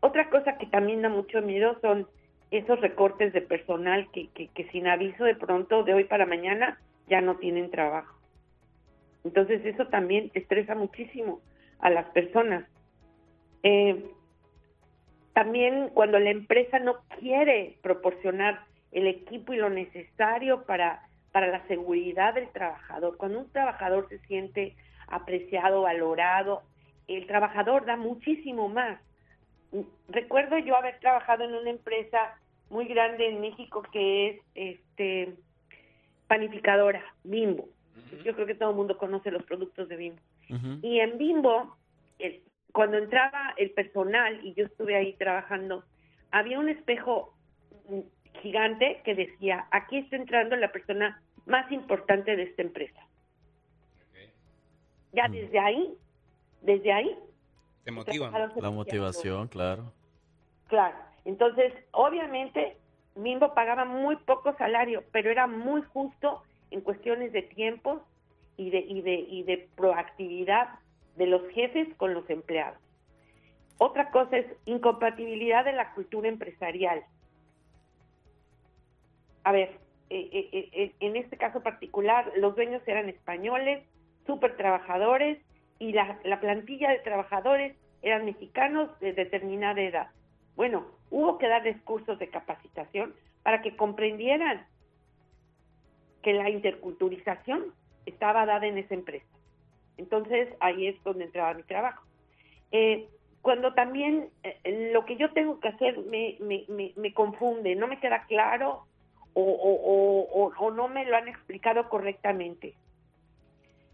[0.00, 2.06] Otra cosa que también da mucho miedo son
[2.50, 6.78] esos recortes de personal que, que, que sin aviso de pronto, de hoy para mañana,
[7.08, 8.14] ya no tienen trabajo.
[9.24, 11.40] Entonces eso también estresa muchísimo
[11.78, 12.64] a las personas.
[13.62, 14.10] Eh,
[15.32, 21.66] también cuando la empresa no quiere proporcionar el equipo y lo necesario para, para la
[21.66, 26.62] seguridad del trabajador, cuando un trabajador se siente apreciado, valorado,
[27.08, 29.00] el trabajador da muchísimo más.
[30.08, 35.34] Recuerdo yo haber trabajado en una empresa muy grande en México que es este
[36.26, 37.68] panificadora, Bimbo.
[38.24, 40.20] Yo creo que todo el mundo conoce los productos de Bimbo.
[40.82, 41.76] Y en Bimbo,
[42.18, 45.84] el- cuando entraba el personal y yo estuve ahí trabajando,
[46.30, 47.34] había un espejo
[47.88, 48.00] mm,
[48.40, 53.00] gigante que decía, aquí está entrando la persona más importante de esta empresa.
[55.12, 55.94] Ya desde ahí,
[56.62, 57.18] desde ahí,
[57.84, 58.32] Te motivan.
[58.56, 59.92] La motivación, claro.
[60.68, 60.96] Claro.
[61.24, 62.76] Entonces, obviamente,
[63.16, 66.42] Bimbo pagaba muy poco salario, pero era muy justo
[66.72, 68.02] en cuestiones de tiempos
[68.56, 70.68] y de, y de, y de proactividad
[71.16, 72.78] de los jefes con los empleados.
[73.78, 77.02] Otra cosa es incompatibilidad de la cultura empresarial.
[79.44, 79.70] A ver,
[80.10, 83.82] eh, eh, eh, en este caso particular, los dueños eran españoles,
[84.26, 85.38] súper trabajadores,
[85.78, 90.10] y la, la plantilla de trabajadores eran mexicanos de determinada edad.
[90.54, 94.64] Bueno, hubo que darles cursos de capacitación para que comprendieran
[96.22, 97.72] que la interculturización
[98.06, 99.26] estaba dada en esa empresa.
[99.96, 102.04] Entonces, ahí es donde entraba mi trabajo.
[102.70, 103.08] Eh,
[103.42, 107.88] cuando también eh, lo que yo tengo que hacer me, me, me, me confunde, no
[107.88, 108.84] me queda claro
[109.34, 112.74] o, o, o, o- no me lo han explicado correctamente.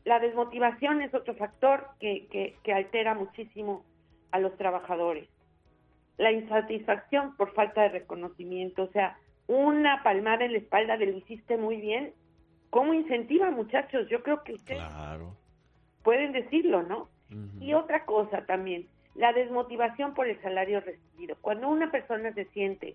[0.04, 3.84] La desmotivación es otro factor que, que, que altera muchísimo
[4.30, 5.28] a los trabajadores.
[6.18, 9.18] La insatisfacción por falta de reconocimiento, o sea,
[9.48, 12.12] una palmada en la espalda de lo hiciste muy bien,
[12.70, 14.06] ¿cómo incentiva muchachos?
[14.08, 15.34] Yo creo que ustedes Claro.
[16.04, 17.08] pueden decirlo, ¿no?
[17.60, 21.36] Y otra cosa también, la desmotivación por el salario recibido.
[21.40, 22.94] Cuando una persona se siente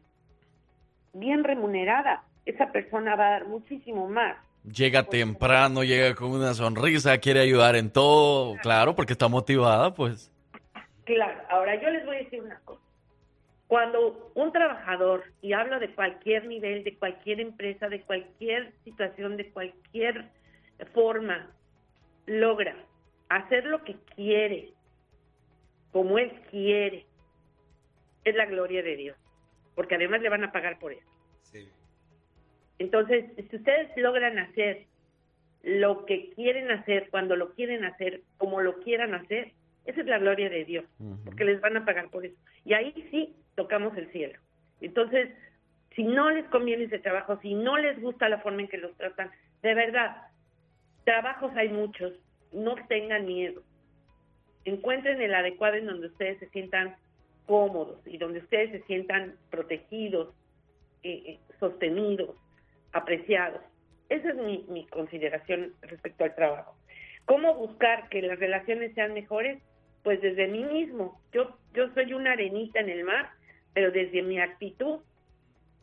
[1.13, 4.37] bien remunerada, esa persona va a dar muchísimo más.
[4.63, 10.31] Llega temprano, llega con una sonrisa, quiere ayudar en todo, claro, porque está motivada, pues.
[11.03, 12.81] Claro, ahora yo les voy a decir una cosa.
[13.73, 19.49] Cuando un trabajador, y hablo de cualquier nivel, de cualquier empresa, de cualquier situación, de
[19.49, 20.29] cualquier
[20.93, 21.49] forma,
[22.27, 22.75] logra
[23.29, 24.73] hacer lo que quiere,
[25.91, 27.07] como él quiere,
[28.23, 29.17] es la gloria de Dios,
[29.73, 31.09] porque además le van a pagar por eso.
[32.77, 34.85] Entonces, si ustedes logran hacer
[35.63, 39.53] lo que quieren hacer, cuando lo quieren hacer, como lo quieran hacer,
[39.85, 40.85] esa es la gloria de Dios,
[41.25, 42.37] porque les van a pagar por eso.
[42.65, 44.39] Y ahí sí tocamos el cielo.
[44.81, 45.29] Entonces,
[45.95, 48.95] si no les conviene ese trabajo, si no les gusta la forma en que los
[48.97, 49.31] tratan,
[49.61, 50.27] de verdad,
[51.05, 52.13] trabajos hay muchos,
[52.51, 53.61] no tengan miedo.
[54.65, 56.95] Encuentren el adecuado en donde ustedes se sientan
[57.45, 60.33] cómodos y donde ustedes se sientan protegidos,
[61.03, 62.35] eh, eh, sostenidos,
[62.93, 63.61] apreciados.
[64.09, 66.75] Esa es mi, mi consideración respecto al trabajo.
[67.25, 69.61] ¿Cómo buscar que las relaciones sean mejores?
[70.03, 71.21] Pues desde mí mismo.
[71.31, 73.29] Yo, yo soy una arenita en el mar,
[73.73, 74.99] pero desde mi actitud,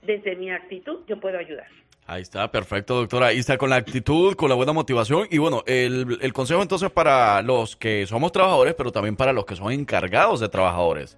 [0.02, 1.66] desde mi actitud yo puedo ayudar.
[2.06, 3.28] Ahí está, perfecto, doctora.
[3.28, 5.28] Ahí está con la actitud, con la buena motivación.
[5.30, 9.44] Y bueno, el, el consejo entonces para los que somos trabajadores, pero también para los
[9.44, 11.16] que son encargados de trabajadores.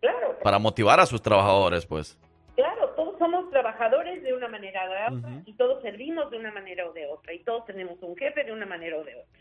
[0.00, 0.36] Claro.
[0.42, 2.18] Para motivar a sus trabajadores, pues.
[2.56, 6.52] Claro, todos somos trabajadores de una manera o de otra y todos servimos de una
[6.52, 9.40] manera o de otra y todos tenemos un jefe de una manera o de otra.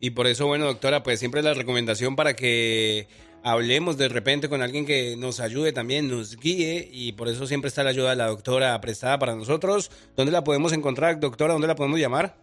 [0.00, 3.06] Y por eso, bueno, doctora, pues siempre la recomendación para que
[3.44, 7.68] hablemos de repente con alguien que nos ayude también, nos guíe, y por eso siempre
[7.68, 9.90] está la ayuda de la doctora prestada para nosotros.
[10.16, 11.52] ¿Dónde la podemos encontrar, doctora?
[11.52, 12.34] ¿Dónde la podemos llamar?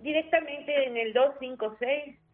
[0.00, 1.14] Directamente en el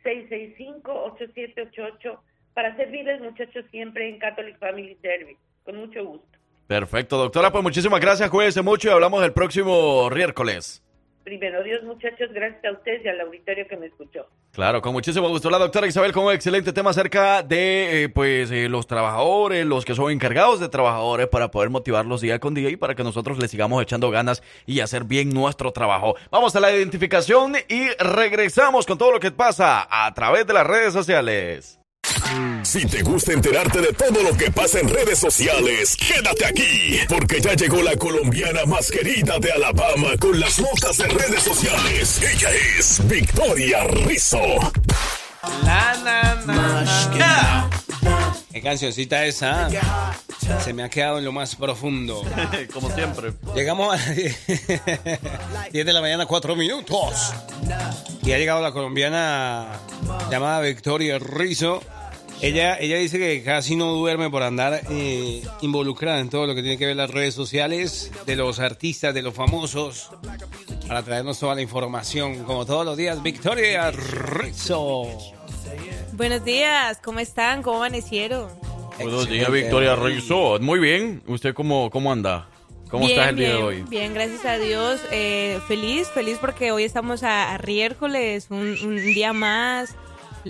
[0.03, 2.19] 256-665-8788
[2.55, 5.39] para servirles muchachos siempre en Catholic Family Service.
[5.65, 6.27] Con mucho gusto.
[6.67, 7.53] Perfecto, doctora.
[7.53, 8.29] Pues muchísimas gracias.
[8.31, 10.83] Cuídense mucho y hablamos el próximo miércoles.
[11.25, 14.27] Primero, Dios muchachos, gracias a ustedes y al auditorio que me escuchó.
[14.51, 15.51] Claro, con muchísimo gusto.
[15.51, 19.85] La doctora Isabel con un excelente tema acerca de eh, pues eh, los trabajadores, los
[19.85, 23.39] que son encargados de trabajadores para poder motivarlos día con día y para que nosotros
[23.39, 26.17] les sigamos echando ganas y hacer bien nuestro trabajo.
[26.31, 30.67] Vamos a la identificación y regresamos con todo lo que pasa a través de las
[30.67, 31.82] redes sociales.
[32.63, 37.41] Si te gusta enterarte de todo lo que pasa en redes sociales, quédate aquí, porque
[37.41, 42.21] ya llegó la colombiana más querida de Alabama con las notas de redes sociales.
[42.23, 42.49] Ella
[42.79, 44.41] es Victoria Rizzo.
[45.65, 46.83] La, na, na,
[47.17, 47.71] na.
[48.53, 49.69] ¿Qué cancioncita esa?
[50.63, 52.23] Se me ha quedado en lo más profundo.
[52.73, 53.33] Como siempre.
[53.55, 54.13] Llegamos a
[55.73, 57.33] 10 de la mañana, 4 minutos.
[58.23, 59.81] Y ha llegado la colombiana
[60.31, 61.83] llamada Victoria Rizzo.
[62.43, 66.63] Ella, ella dice que casi no duerme por andar eh, involucrada en todo lo que
[66.63, 70.11] tiene que ver las redes sociales de los artistas, de los famosos,
[70.89, 73.23] para traernos toda la información, como todos los días.
[73.23, 75.05] Victoria Rizzo.
[76.15, 77.63] Buenos días, ¿cómo están?
[77.63, 78.49] ¿Cómo amanecieron?
[78.99, 80.59] Buenos días, Victoria Rizzo.
[80.61, 81.23] Muy bien.
[81.29, 82.49] ¿Usted cómo, cómo anda?
[82.91, 83.85] ¿Cómo bien, estás el día bien, de hoy?
[83.89, 85.01] Bien, gracias a Dios.
[85.13, 89.95] Eh, feliz, feliz porque hoy estamos a, a riércoles, un, un día más,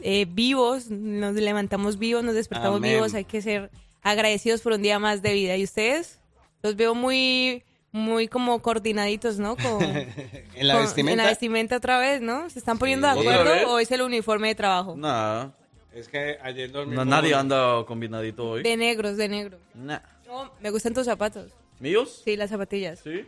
[0.03, 2.93] eh, vivos, nos levantamos vivos, nos despertamos Amén.
[2.95, 3.71] vivos, hay que ser
[4.03, 5.57] agradecidos por un día más de vida.
[5.57, 6.19] ¿Y ustedes?
[6.63, 7.63] Los veo muy,
[7.93, 9.57] muy como coordinaditos, ¿no?
[9.57, 9.83] Con,
[10.55, 11.13] En la con- vestimenta.
[11.13, 12.49] En la vestimenta otra vez, ¿no?
[12.51, 14.95] ¿Se están poniendo de acuerdo o es el uniforme de trabajo?
[14.97, 15.55] Nada.
[15.95, 16.97] Es que ayer dormí.
[16.97, 18.63] Na- nadie anda combinadito hoy.
[18.63, 19.59] De negros, de negro.
[19.75, 19.99] Nah.
[20.27, 21.53] No, me gustan tus zapatos.
[21.81, 22.23] ¿Míos?
[22.25, 23.01] Sí, las zapatillas.
[23.01, 23.27] Sí.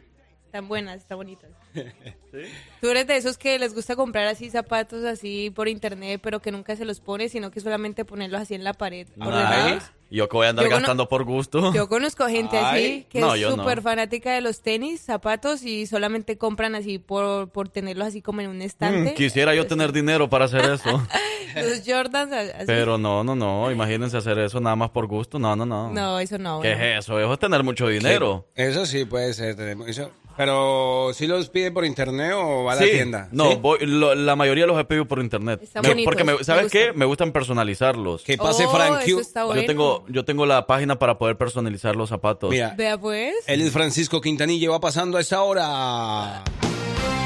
[0.54, 1.50] Están buenas, están bonitas.
[2.80, 6.52] Tú eres de esos que les gusta comprar así zapatos así por internet, pero que
[6.52, 9.08] nunca se los pone, sino que solamente ponerlos así en la pared.
[9.18, 9.80] Ay,
[10.12, 11.74] yo que voy a andar Yo gastando por gusto.
[11.74, 12.84] Yo conozco gente Ay.
[12.84, 13.56] así que No, es no.
[13.56, 18.40] súper fanática de los tenis, zapatos y solamente compran así por, por tenerlos así como
[18.40, 19.14] en un Mm, estante.
[19.14, 21.04] quisiera yo tener dinero para hacer eso.
[21.56, 22.64] Los Jordans así.
[22.66, 23.70] Pero no, no, no.
[23.72, 25.38] Imagínense hacer eso nada más por gusto.
[25.40, 25.90] No, no, no.
[25.92, 26.60] No, eso no.
[26.60, 26.84] ¿Qué bueno.
[26.84, 27.18] es eso?
[27.20, 28.46] Eso es tener mucho dinero.
[28.54, 29.54] Eso sí puede ser.
[29.56, 30.10] tenemos eso.
[30.36, 32.90] Pero si los pide por internet o va a la Sí.
[32.90, 33.28] tienda.
[33.32, 33.58] No, ¿Sí?
[33.60, 35.60] voy- lo- la mayoría los he pedido por internet.
[35.82, 36.82] Me- porque, me- me ¿sabes gustan.
[36.82, 36.92] qué?
[36.92, 38.22] Me gustan personalizarlos.
[38.24, 39.20] Que pase Oh, Frank eso Q.
[39.20, 39.60] está bueno.
[39.60, 42.50] Yo tengo, yo tengo la página para poder personalizar los zapatos.
[42.50, 43.34] Mira, Vea pues.
[43.46, 46.42] él es Francisco Quintanilla va pasando a esa hora.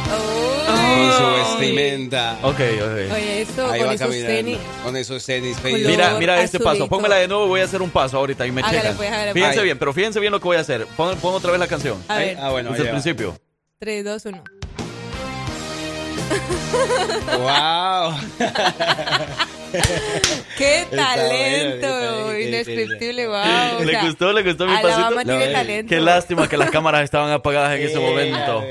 [0.09, 2.39] Con su vestimenta.
[2.43, 3.13] Ok, ok.
[3.15, 4.35] Oye, eso Ahí con va esos caminando.
[4.35, 4.59] tenis.
[4.85, 5.79] Con esos tenis Color.
[5.81, 6.65] Mira, mira este azulito.
[6.65, 6.89] paso.
[6.89, 8.97] Póngala de nuevo, voy a hacer un paso ahorita y me Hágale, checan.
[8.97, 9.65] pues, hágale, fíjense pues.
[9.65, 10.87] bien, pero fíjense bien lo que voy a hacer.
[10.97, 12.03] Pon, pon otra vez la canción.
[12.09, 12.37] A ver.
[12.41, 13.01] Ah, bueno, Desde el ahí va.
[13.03, 13.39] principio.
[13.79, 14.45] 3, 2, 1.
[17.39, 18.15] Wow.
[20.59, 22.39] ¡Qué talento!
[22.39, 23.37] Indescriptible, wow.
[23.81, 24.33] o ¿Le sea, gustó?
[24.33, 25.09] ¿Le gustó mi pasito?
[25.25, 25.89] tiene No, talento.
[25.89, 28.65] Qué lástima que las cámaras estaban apagadas en ese momento.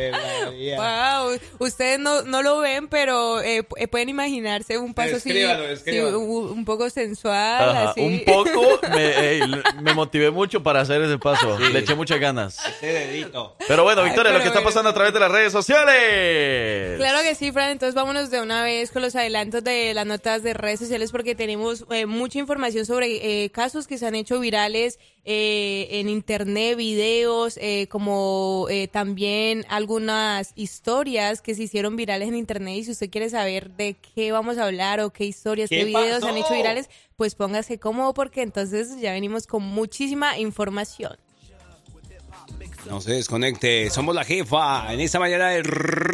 [0.76, 5.64] Wow, ustedes no, no lo ven, pero eh, eh, pueden imaginarse un paso así, Descríbalo,
[5.64, 6.20] sí, descríbalo.
[6.20, 8.02] un, poco sensual, Ajá, así.
[8.02, 9.42] Un poco me, ey,
[9.82, 11.58] me motivé mucho para hacer ese paso.
[11.60, 12.60] Le eché muchas ganas.
[12.66, 13.56] Ese dedito.
[13.68, 16.98] Pero bueno, Ay, Victoria, lo que está pasando a través de las redes sociales.
[16.98, 17.70] Claro que sí, Fran.
[17.70, 21.36] Entonces vámonos de una vez con los adelantos de las notas de redes sociales porque
[21.36, 26.78] tenemos eh, mucha información sobre eh, casos que se han hecho virales eh, en internet,
[26.78, 32.78] videos, eh, como eh, también algunas historias que se hicieron virales en internet.
[32.78, 35.86] Y si usted quiere saber de qué vamos a hablar o qué historias, qué, ¿Qué
[35.86, 41.18] videos se han hecho virales, pues póngase cómodo porque entonces ya venimos con muchísima información.
[42.86, 43.90] No se desconecte.
[43.90, 45.64] Somos la jefa en esta mañana de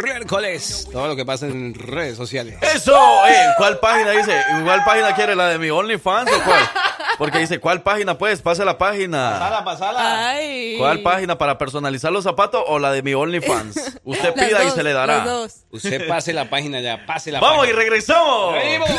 [0.03, 0.87] miércoles.
[0.91, 2.57] Todo lo que pasa en redes sociales.
[2.61, 2.95] ¡Eso!
[3.27, 4.35] Eh, ¿Cuál página dice?
[4.63, 5.35] ¿Cuál página quiere?
[5.35, 6.59] ¿La de mi OnlyFans o cuál?
[7.17, 8.41] Porque dice, ¿cuál página pues?
[8.41, 9.31] Pase la página.
[9.33, 10.29] Pasala, pasala.
[10.29, 10.75] Ay.
[10.79, 13.99] ¿Cuál página para personalizar los zapatos o la de mi OnlyFans?
[14.03, 15.25] Usted Las pida y se le dará.
[15.69, 17.79] Usted pase la página ya, pase la Vamos y página.
[17.79, 18.53] regresamos.
[18.55, 18.89] ¡Venimos!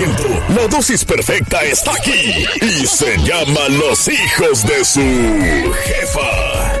[0.00, 0.54] Entretenimiento.
[0.54, 6.80] La dosis perfecta está aquí y se llama Los hijos de su jefa.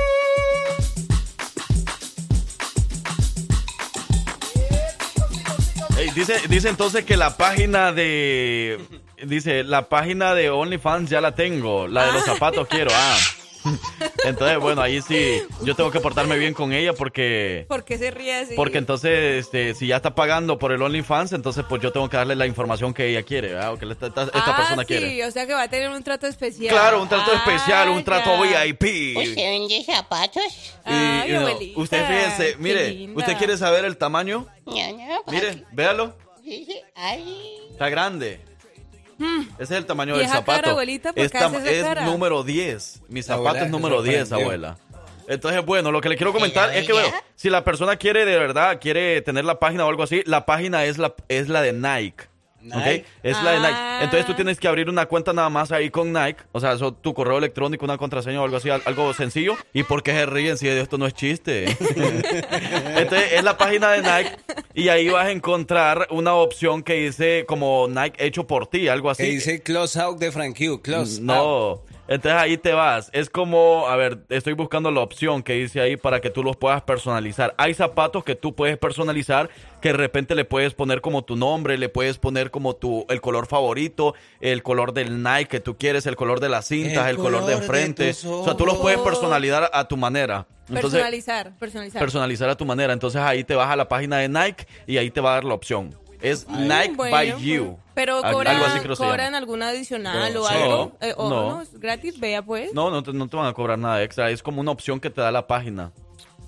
[6.14, 8.78] Dice, dice entonces que la página de.
[9.24, 11.86] Dice, la página de OnlyFans ya la tengo.
[11.88, 12.90] La de los zapatos quiero.
[12.92, 13.16] Ah.
[14.24, 17.64] Entonces, bueno, ahí sí, yo tengo que portarme bien con ella porque.
[17.68, 18.54] ¿Por qué se ríe así?
[18.54, 22.16] Porque entonces, este, si ya está pagando por el OnlyFans, entonces pues yo tengo que
[22.16, 23.72] darle la información que ella quiere, ¿verdad?
[23.72, 25.24] O que esta, esta- esta ah, persona sí, quiere.
[25.26, 26.70] o sea que va a tener un trato especial.
[26.74, 28.62] Claro, un trato Ah, especial, un trato ya.
[28.64, 29.16] VIP.
[29.16, 30.42] ¿Usted vende zapatos?
[30.86, 33.10] Y, Ay, no, usted fíjese, mire.
[33.14, 34.46] ¿usted quiere saber el tamaño?
[34.66, 36.14] No, no, ¿para Mire, véalo,
[36.94, 38.40] Ay, está grande.
[39.58, 40.60] Ese es el tamaño ¿Y del esa zapato.
[40.60, 41.12] cara, abuelita?
[41.12, 42.06] ¿Por es, cara?
[42.06, 43.02] número 10.
[43.08, 44.46] Mi zapato Abuela, es número 10, sorprendió.
[44.46, 44.78] abuela.
[45.28, 48.24] Entonces, bueno, lo que le quiero comentar ¿Ella, es que, bueno, si la persona quiere
[48.24, 51.62] de verdad, quiere tener la página o algo así, la página es la, es la
[51.62, 52.24] de Nike.
[52.66, 52.74] ¿Ok?
[52.76, 53.04] Nike.
[53.22, 53.72] Es la de Nike.
[53.74, 54.00] Ah.
[54.02, 56.40] Entonces tú tienes que abrir una cuenta nada más ahí con Nike.
[56.52, 59.56] O sea, eso, tu correo electrónico, una contraseña o algo así, al- algo sencillo.
[59.72, 61.64] ¿Y por qué se ríen si esto no es chiste?
[62.96, 64.36] Entonces es la página de Nike
[64.74, 69.10] y ahí vas a encontrar una opción que dice como Nike hecho por ti, algo
[69.10, 69.22] así.
[69.24, 70.80] Que dice Close Out de Frank Q.
[70.82, 71.80] Close Out.
[72.10, 73.08] Entonces ahí te vas.
[73.12, 76.56] Es como, a ver, estoy buscando la opción que dice ahí para que tú los
[76.56, 77.54] puedas personalizar.
[77.56, 79.48] Hay zapatos que tú puedes personalizar
[79.80, 83.20] que de repente le puedes poner como tu nombre, le puedes poner como tu el
[83.20, 87.10] color favorito, el color del Nike que tú quieres, el color de las cintas, el,
[87.10, 88.10] El color, de color de enfrente.
[88.26, 90.48] o sea, tú los puedes personalizar a tu manera.
[90.68, 92.00] Entonces, Personalizar, personalizar.
[92.00, 92.92] personalizar a tu manera.
[92.92, 95.44] Entonces ahí te vas a la página de Nike y ahí te va a dar
[95.44, 95.94] la opción.
[96.20, 97.78] Es Nike Bueno, by You.
[97.94, 100.92] Pero cobran, algo así que cobran alguna adicional No, o algo.
[101.00, 101.50] No, Eh, o no.
[101.50, 102.72] no, es gratis, vea pues.
[102.72, 104.30] No, no te, no te van a cobrar nada extra.
[104.30, 105.92] Es como una opción que te da la página.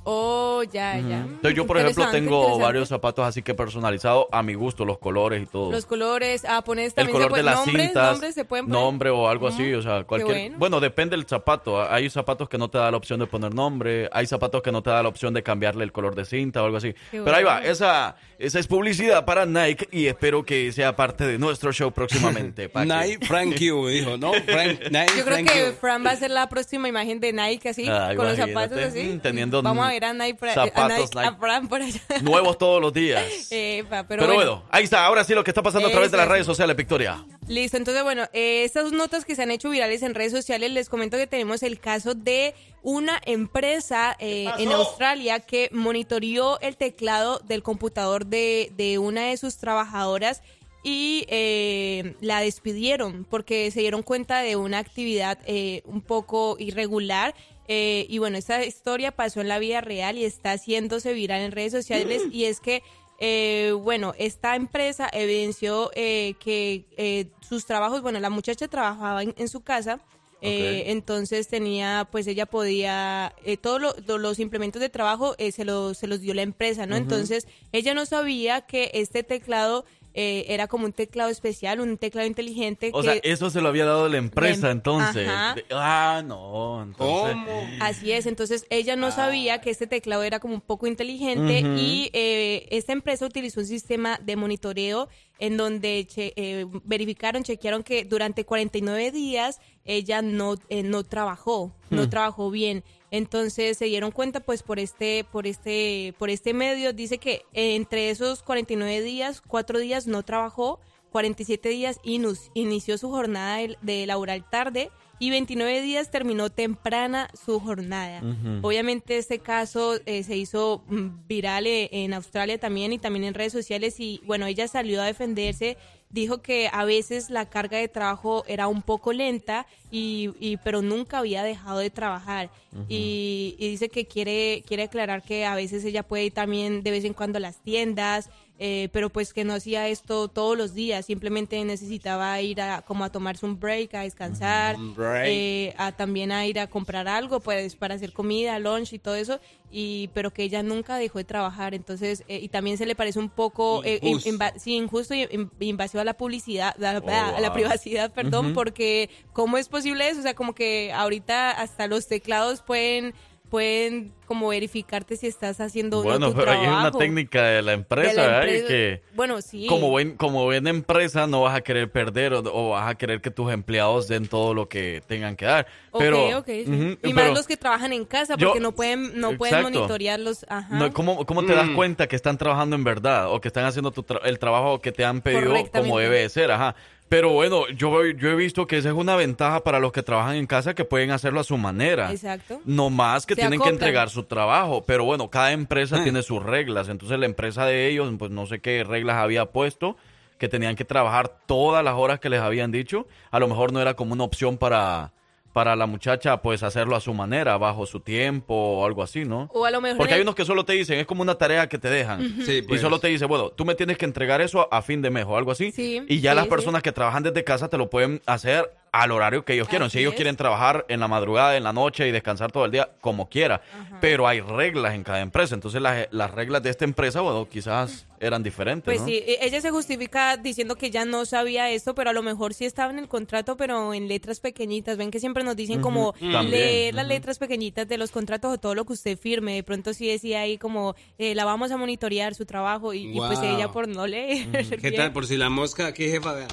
[0.04, 1.18] Oh, ya, ya.
[1.18, 5.40] Entonces yo, por ejemplo, tengo varios zapatos así que personalizados a mi gusto, los colores
[5.44, 5.70] y todo.
[5.70, 8.44] Los colores, ah, pones el también color se puede, de las nombres, cintas, nombres se
[8.44, 8.80] pueden poner.
[8.82, 10.36] nombre o algo así, o sea, cualquier.
[10.36, 10.56] bueno.
[10.58, 10.80] Bueno.
[10.80, 11.88] depende del zapato.
[11.88, 14.82] Hay zapatos que no te da la opción de poner nombre, hay zapatos que no
[14.82, 16.94] te da la opción de cambiarle el color de cinta o algo así.
[17.12, 21.26] Qué Pero ahí va, esa, esa es publicidad para Nike y espero que sea parte
[21.26, 22.70] de nuestro show próximamente.
[22.74, 24.32] Nike Frank Q, dijo, ¿no?
[24.46, 25.76] Frank, Nike Yo creo Frank que Q.
[25.80, 29.02] Fran va a ser la próxima imagen de Nike así, Ay, con los zapatos así.
[29.04, 31.34] mm, teniendo Vamos a ver a Nike, a zapatos Nike, a.
[31.36, 32.00] Fran por allá.
[32.22, 33.22] Nuevos todos los días.
[33.50, 34.50] Epa, pero, Pero, bueno.
[34.56, 35.04] bueno, ahí está.
[35.06, 36.32] Ahora sí lo que está pasando a través de las es.
[36.32, 37.24] redes sociales, Victoria.
[37.48, 40.88] Listo, entonces bueno, eh, estas notas que se han hecho virales en redes sociales, les
[40.88, 47.40] comento que tenemos el caso de una empresa eh, en Australia que monitoreó el teclado
[47.40, 50.40] del computador de, de una de sus trabajadoras
[50.82, 57.34] y eh, la despidieron porque se dieron cuenta de una actividad eh, un poco irregular.
[57.68, 61.52] eh, y bueno, esta historia pasó en la vida real y está haciéndose viral en
[61.52, 62.82] redes sociales y es que
[63.24, 69.32] eh, bueno, esta empresa evidenció eh, que eh, sus trabajos, bueno, la muchacha trabajaba en,
[69.38, 70.00] en su casa,
[70.40, 75.52] eh, entonces tenía, pues ella podía, eh, todos lo- lo- los implementos de trabajo eh,
[75.52, 76.96] se, los, se los dio la empresa, ¿no?
[76.96, 82.26] Entonces ella no sabía que este teclado eh, era como un teclado especial, un teclado
[82.26, 82.90] inteligente.
[82.92, 85.26] O que, sea, eso se lo había dado la empresa, em- entonces.
[85.28, 85.54] Ajá.
[85.70, 87.36] Ah, no, entonces.
[87.80, 92.10] Así es, entonces ella no sabía que este teclado era como un poco inteligente y
[92.12, 95.08] eh, esta empresa utilizó un sistema de monitoreo
[95.38, 101.72] en donde che- eh, verificaron, chequearon que durante 49 días ella no, eh, no trabajó,
[101.90, 102.10] no Hmm.
[102.10, 102.84] trabajó bien.
[103.12, 108.10] Entonces se dieron cuenta pues por este, por este, por este medio, dice que entre
[108.10, 110.80] esos 49 días, cuatro días no trabajó,
[111.12, 117.60] 47 días inus- inició su jornada de, laboral tarde y 29 días terminó temprana su
[117.60, 118.22] jornada.
[118.62, 123.34] Obviamente este caso eh, se hizo mm, viral eh, en Australia también y también en
[123.34, 125.76] redes sociales y bueno, ella salió a defenderse,
[126.12, 130.82] dijo que a veces la carga de trabajo era un poco lenta y, y- pero
[130.82, 132.50] nunca había dejado de trabajar.
[132.88, 136.90] Y, y dice que quiere quiere aclarar que a veces ella puede ir también de
[136.90, 138.30] vez en cuando a las tiendas
[138.64, 143.02] eh, pero pues que no hacía esto todos los días, simplemente necesitaba ir a como
[143.02, 145.26] a tomarse un break, a descansar, break.
[145.26, 149.16] eh, a también a ir a comprar algo, pues para hacer comida, lunch y todo
[149.16, 152.94] eso, y pero que ella nunca dejó de trabajar, entonces eh, y también se le
[152.94, 154.60] parece un poco eh, in- Injusto.
[154.60, 157.54] sí, injusto y in- invasivo a la publicidad, a la, Oh, a la wow.
[157.54, 162.62] privacidad, perdón, porque cómo es posible eso, o sea, como que ahorita hasta los teclados
[162.62, 163.12] pueden
[163.52, 166.98] pueden como verificarte si estás haciendo o no Bueno, tu pero ahí es una trabajo.
[166.98, 168.66] técnica de la empresa, De la empresa.
[168.66, 169.66] que Bueno, sí.
[169.66, 173.20] como buen, como buena empresa no vas a querer perder o, o vas a querer
[173.20, 175.66] que tus empleados den todo lo que tengan que dar.
[175.90, 176.64] Ok, Pero, ok, sí.
[176.66, 179.54] Ujú, y pero- más los que trabajan en casa Yo- porque no pueden no pueden
[179.56, 179.78] Exacto.
[179.78, 180.46] monitorearlos.
[180.48, 180.74] Ajá.
[180.78, 181.74] No, ¿cómo, cómo te das Mm.
[181.76, 184.92] cuenta que están trabajando en verdad o que están haciendo tu tra- el trabajo que
[184.92, 186.50] te han pedido como debe de ser?
[186.50, 186.74] Ajá.
[187.12, 190.36] Pero bueno, yo, yo he visto que esa es una ventaja para los que trabajan
[190.36, 192.10] en casa que pueden hacerlo a su manera.
[192.10, 192.62] Exacto.
[192.64, 194.82] No más que Se tienen que entregar su trabajo.
[194.86, 196.02] Pero bueno, cada empresa Ah.
[196.04, 196.88] tiene sus reglas.
[196.88, 199.98] Entonces la empresa de ellos, pues no sé qué reglas había puesto,
[200.38, 203.06] que tenían que trabajar todas las horas que les habían dicho.
[203.30, 205.12] A lo mejor no era como una opción para,
[205.52, 209.48] para la muchacha, pues hacerlo a su manera, bajo su tiempo o algo así, ¿no?
[209.52, 211.68] O a lo mejor Porque hay unos que solo te dicen, es como una tarea
[211.68, 212.24] que te dejan.
[212.24, 212.42] Ujú.
[212.42, 212.80] Sí, Y pues.
[212.80, 215.36] solo te dice, bueno, tú me tienes que entregar eso a fin de mes o
[215.36, 215.70] algo así.
[215.72, 216.50] Sí, y ya sí, las sí.
[216.50, 219.88] personas que trabajan desde casa te lo pueden hacer al horario que ellos quieran.
[219.88, 222.90] Si ellos quieren trabajar en la madrugada, en la noche y descansar todo el día,
[223.00, 223.62] como quiera.
[224.02, 225.54] Pero hay reglas en cada empresa.
[225.54, 229.06] Entonces las, las reglas de esta empresa, bueno, quizás eran diferentes, Pues ¿no?
[229.06, 232.52] sí, e- ella se justifica diciendo que ya no sabía esto, pero a lo mejor
[232.52, 234.98] sí estaba en el contrato, pero en letras pequeñitas.
[234.98, 238.74] Ven que siempre nos dicen como leer las letras pequeñitas de los contratos o todo
[238.74, 239.54] lo que usted firme.
[239.54, 243.16] De pronto sí decía ahí como eh, la vamos a monitorear su trabajo y, y
[243.16, 244.48] pues ella por no leer.
[244.82, 245.12] ¿Qué tal?
[245.14, 246.34] Por si la mosca, ¿qué jefa?
[246.34, 246.48] Vea.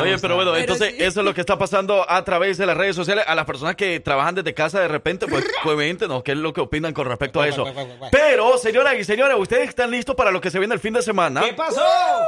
[0.00, 2.96] Oye, pero bueno, entonces eso es lo que está pasando a través de las redes
[2.96, 3.24] sociales.
[3.26, 6.60] A las personas que trabajan desde casa de repente, pues coméntenos qué es lo que
[6.60, 7.64] opinan con respecto a eso.
[8.10, 11.02] Pero, señoras y señores, ¿ustedes están listos para lo que se viene el fin de
[11.02, 11.40] semana?
[11.40, 11.82] ¿Qué pasó?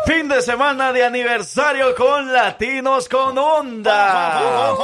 [0.07, 4.75] Fin de semana de aniversario con Latinos con Onda.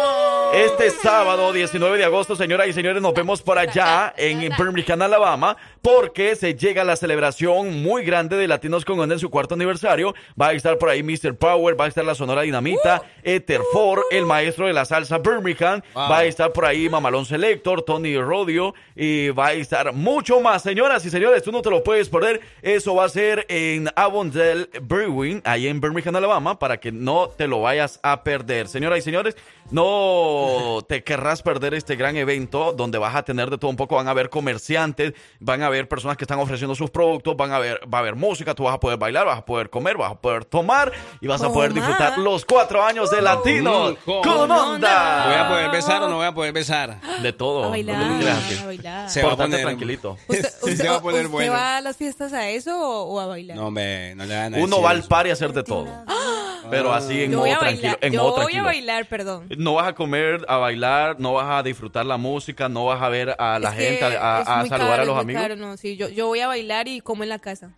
[0.54, 5.56] Este sábado 19 de agosto, señoras y señores, nos vemos por allá en Birmingham, Alabama,
[5.82, 10.14] porque se llega la celebración muy grande de Latinos con Onda en su cuarto aniversario.
[10.40, 11.33] Va a estar por ahí Mr.
[11.36, 11.54] Power.
[11.54, 15.82] Power, va a estar la Sonora Dinamita, Ether Four, el maestro de la salsa Birmingham,
[15.96, 20.62] va a estar por ahí Mamalón Selector, Tony Rodio, y va a estar mucho más.
[20.62, 22.40] Señoras y señores, tú no te lo puedes perder.
[22.60, 27.46] Eso va a ser en Avondale Brewing, ahí en Birmingham, Alabama, para que no te
[27.46, 28.66] lo vayas a perder.
[28.66, 29.36] Señoras y señores,
[29.70, 33.94] no te querrás perder este gran evento donde vas a tener de todo un poco.
[33.94, 37.58] Van a haber comerciantes, van a haber personas que están ofreciendo sus productos, van a
[37.58, 40.12] ver, va a haber música, tú vas a poder bailar, vas a poder comer, vas
[40.12, 44.50] a poder tomar y vas a poder disfrutar los cuatro años de Latinos Mm, con
[44.50, 45.24] onda.
[45.26, 47.00] ¿Voy a poder besar o no voy a poder besar?
[47.22, 47.64] De todo.
[47.64, 49.10] A bailar, a bailar.
[49.10, 50.16] Se va a poner tranquilito.
[50.64, 51.52] Sí, se va a poner ¿Usted bueno.
[51.52, 53.56] va a las fiestas a eso o, o a bailar?
[53.56, 55.86] No, me, no le van a Uno va al par y a hacer de todo.
[56.70, 57.82] Pero así en modo a tranquilo.
[57.82, 58.64] bailar, En yo modo voy a tranquilo.
[58.64, 59.46] bailar, perdón.
[59.58, 63.08] No vas a comer, a bailar, no vas a disfrutar la música, no vas a
[63.10, 65.42] ver a la Es gente, a, a saludar caro, a los amigos.
[65.42, 67.70] caro, no, sí, yo, yo voy a bailar y como en la casa.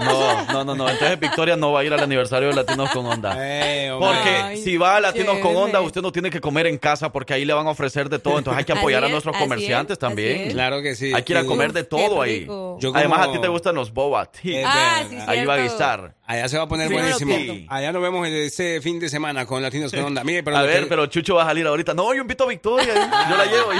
[0.00, 0.88] No, no, no, no.
[0.88, 3.34] Entonces Victoria no va a ir al aniversario de Latinos con Onda.
[3.38, 3.90] Eh.
[3.98, 5.56] Porque Ay, si va a Latinos con.
[5.56, 8.18] Onda, usted no tiene que comer en casa porque ahí le van a ofrecer de
[8.18, 8.38] todo.
[8.38, 10.50] Entonces hay que apoyar a es, nuestros comerciantes es, también.
[10.52, 11.12] Claro que sí.
[11.14, 12.46] Hay que ir a comer de todo ahí.
[12.94, 14.60] Además a ti te gustan los boba tea.
[14.60, 16.14] Eh, Ah, sí, Ahí va a estar.
[16.24, 17.34] Allá se va a poner Sí, buenísimo.
[17.68, 20.24] Allá nos vemos este fin de semana con Latinos con Onda.
[20.24, 21.94] Mire, pero A ver, que- pero Chucho va a salir ahorita.
[21.94, 22.94] No, yo invito a Victoria.
[23.30, 23.70] Yo la llevo.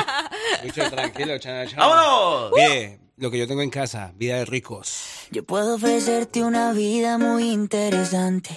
[0.64, 1.78] Mucho tranquilo, chao, chao.
[1.90, 2.52] ¡Vámonos!
[2.56, 5.26] Mire, lo que yo tengo en casa, vida de ricos.
[5.30, 8.50] Yo puedo ofrecerte una vida muy interesante.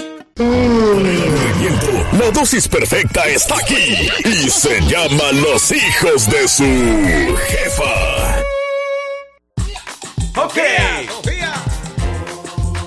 [2.14, 8.42] La dosis perfecta está aquí y se llama Los hijos de su jefa.
[10.38, 10.58] Ok.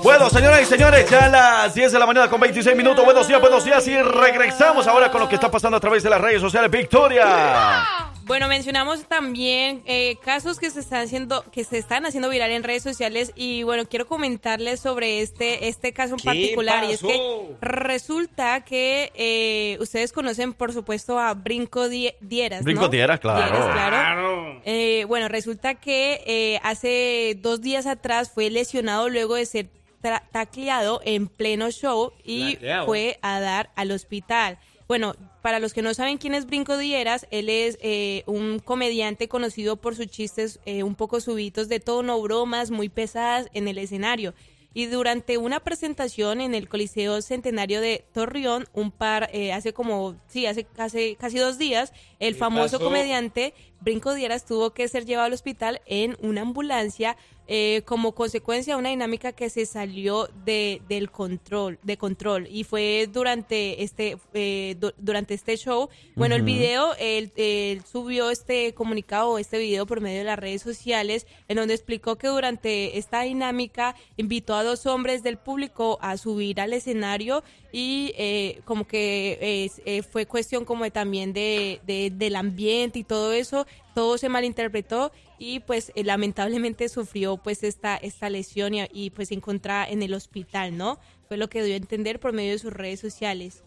[0.01, 3.03] Bueno, señoras y señores, ya a las 10 de la mañana con 26 minutos.
[3.03, 3.85] Buenos días, buenos días.
[3.87, 6.71] Y regresamos ahora con lo que está pasando a través de las redes sociales.
[6.71, 8.13] Victoria.
[8.25, 12.63] Bueno, mencionamos también eh, casos que se están haciendo, que se están haciendo viral en
[12.63, 17.01] redes sociales y bueno, quiero comentarles sobre este, este caso en ¿Qué particular y es
[17.01, 17.19] que
[17.61, 22.65] resulta que eh, ustedes conocen por supuesto a Brinco Die- Dieras, ¿no?
[22.65, 23.45] Brinco Dieras, claro.
[23.45, 24.61] Dieras, claro.
[24.65, 29.69] Eh, bueno, resulta que eh, hace dos días atrás fue lesionado luego de ser
[30.01, 32.57] tra- tacleado en pleno show y
[32.87, 34.57] fue a dar al hospital.
[34.87, 35.15] Bueno,
[35.45, 39.75] para los que no saben quién es Brinco Dieras, él es eh, un comediante conocido
[39.75, 44.33] por sus chistes eh, un poco subitos de tono, bromas muy pesadas en el escenario.
[44.73, 50.15] Y durante una presentación en el Coliseo Centenario de Torreón, un par, eh, hace como,
[50.25, 52.85] sí, hace, hace casi dos días, el ¿Qué famoso pasó?
[52.85, 57.17] comediante Brinco Dieras tuvo que ser llevado al hospital en una ambulancia
[57.47, 62.47] eh, como consecuencia de una dinámica que se salió de, del control, de control.
[62.49, 65.89] Y fue durante este, eh, du- durante este show.
[66.15, 70.63] Bueno, el video, él, él subió este comunicado, este video por medio de las redes
[70.63, 76.17] sociales, en donde explicó que durante esta dinámica invitó a dos hombres del público a
[76.17, 82.09] subir al escenario y eh, como que eh, fue cuestión como de también de, de-
[82.09, 87.97] del ambiente y todo eso, todo se malinterpretó y pues eh, lamentablemente sufrió pues esta,
[87.97, 90.99] esta lesión y, y, pues se encontraba en el hospital, ¿no?
[91.27, 93.63] Fue lo que dio a entender por medio de sus redes sociales.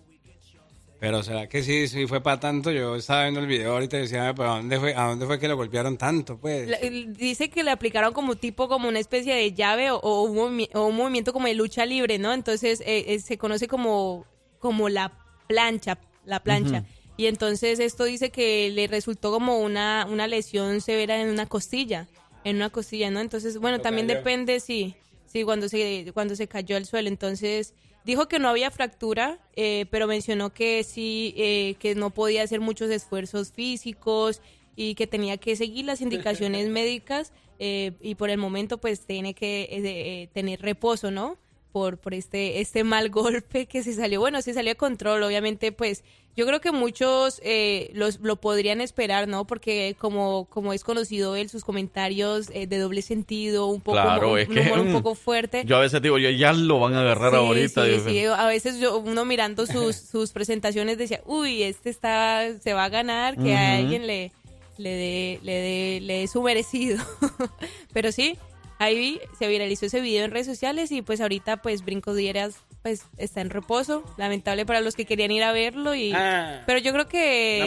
[1.01, 2.73] Pero será que sí, sí fue para tanto.
[2.73, 5.39] Yo estaba viendo el video ahorita y decía, pero ¿a dónde fue, a dónde fue
[5.39, 6.39] que lo golpearon tanto?
[6.39, 6.69] Pues.
[6.69, 10.37] La- dice que le aplicaron como tipo, como una especie de llave o, o un,
[10.59, 12.33] movi- o un movimiento como de lucha libre, ¿no?
[12.33, 14.27] Entonces eh, eh, se conoce como,
[14.59, 15.13] como la
[15.47, 16.85] plancha, la plancha.
[17.19, 22.09] Y entonces esto dice que le resultó como una, una lesión severa en una costilla,
[22.45, 23.21] en una costilla, ¿no?
[23.21, 24.19] Entonces, bueno, también cayó.
[24.21, 24.95] depende, sí,
[25.27, 27.09] sí, cuando se, cuando se cayó al suelo.
[27.09, 27.75] Entonces,
[28.07, 32.61] dijo que no había fractura, eh, pero mencionó que sí, eh, que no podía hacer
[32.61, 34.41] muchos esfuerzos físicos
[34.77, 39.35] y que tenía que seguir las indicaciones médicas eh, y por el momento pues tiene
[39.35, 41.37] que eh, eh, tener reposo, ¿no?
[41.73, 44.21] Por, por este, este mal golpe que se salió.
[44.21, 46.03] Bueno, se salió de control, obviamente pues
[46.37, 49.45] yo creo que muchos eh, los, lo podrían esperar, ¿no?
[49.45, 54.33] Porque como, como es conocido él, sus comentarios eh, de doble sentido, un poco, Claro,
[54.35, 55.65] un, es un que, humor un poco fuerte.
[55.67, 57.85] Yo a veces digo, yo ya lo van a agarrar Sí, ahorita.
[57.87, 58.25] sí, sí.
[58.27, 62.89] A veces yo, uno mirando sus, sus presentaciones decía, uy, este está, se va a
[62.89, 64.31] ganar, que a alguien le,
[64.77, 67.05] le dé, le dé, le dé su merecido.
[67.93, 68.39] Pero sí,
[68.79, 73.05] ahí se viralizó ese video en redes sociales y pues ahorita pues Brinco Dieras pues
[73.17, 74.05] está en reposo.
[74.17, 76.13] Lamentable para los que querían ir a verlo y...
[76.15, 76.63] Ah.
[76.67, 77.61] pero yo creo que...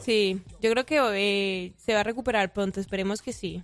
[0.00, 3.62] Sí, yo creo que eh, se va a recuperar pronto, esperemos que sí.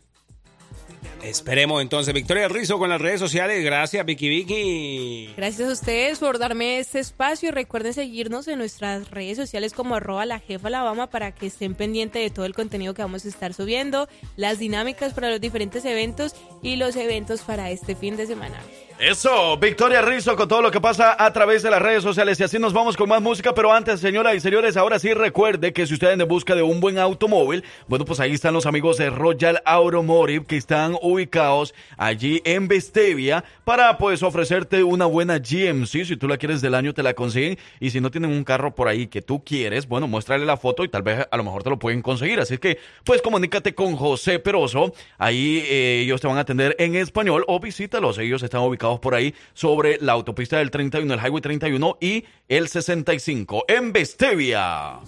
[1.23, 2.15] Esperemos entonces.
[2.15, 3.65] Victoria Rizzo con las redes sociales.
[3.65, 5.35] Gracias, Vicky Vicky.
[5.37, 10.27] Gracias a ustedes por darme este espacio recuerden seguirnos en nuestras redes sociales como arroba
[10.27, 13.55] la jefa Alabama para que estén pendientes de todo el contenido que vamos a estar
[13.55, 18.61] subiendo, las dinámicas para los diferentes eventos y los eventos para este fin de semana.
[18.99, 22.41] Eso, Victoria Rizzo con todo lo que pasa a través de las redes sociales.
[22.41, 25.75] Y así nos vamos con más música, pero antes, señoras y señores, ahora sí recuerde
[25.75, 28.65] que si usted anda en busca de un buen automóvil, bueno, pues ahí están los
[28.65, 35.41] amigos de Royal Automotive que están ubicados allí en Bestevia para pues ofrecerte una buena
[35.41, 37.59] GMC, si tú la quieres del año te la consiguen.
[37.81, 40.85] Y si no tienen un carro por ahí que tú quieres, bueno, muéstrale la foto
[40.85, 43.95] y tal vez a lo mejor te lo pueden conseguir, así que pues comunícate con
[43.95, 48.63] José Peroso, ahí eh, ellos te van a atender en español o visítalos, ellos están
[48.63, 53.93] ubicados por ahí sobre la autopista del 31, el Highway 31 y el 65 en
[53.93, 55.01] Bestevia.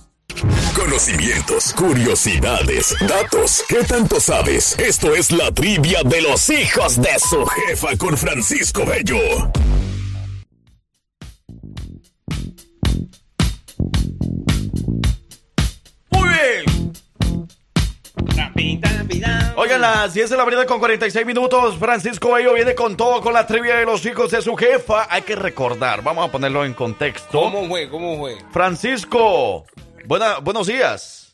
[0.75, 3.65] Conocimientos, curiosidades, datos.
[3.69, 4.79] ¿Qué tanto sabes?
[4.79, 9.19] Esto es la trivia de los hijos de su jefa con Francisco Bello.
[16.11, 16.88] Muy bien.
[19.57, 21.77] Oigan, las 10 de la mañana con 46 minutos.
[21.79, 25.07] Francisco Bello viene con todo con la trivia de los hijos de su jefa.
[25.09, 27.41] Hay que recordar, vamos a ponerlo en contexto.
[27.41, 27.89] ¿Cómo fue?
[27.89, 28.37] ¿Cómo fue?
[28.51, 29.65] Francisco,
[30.07, 31.28] buena, buenos días.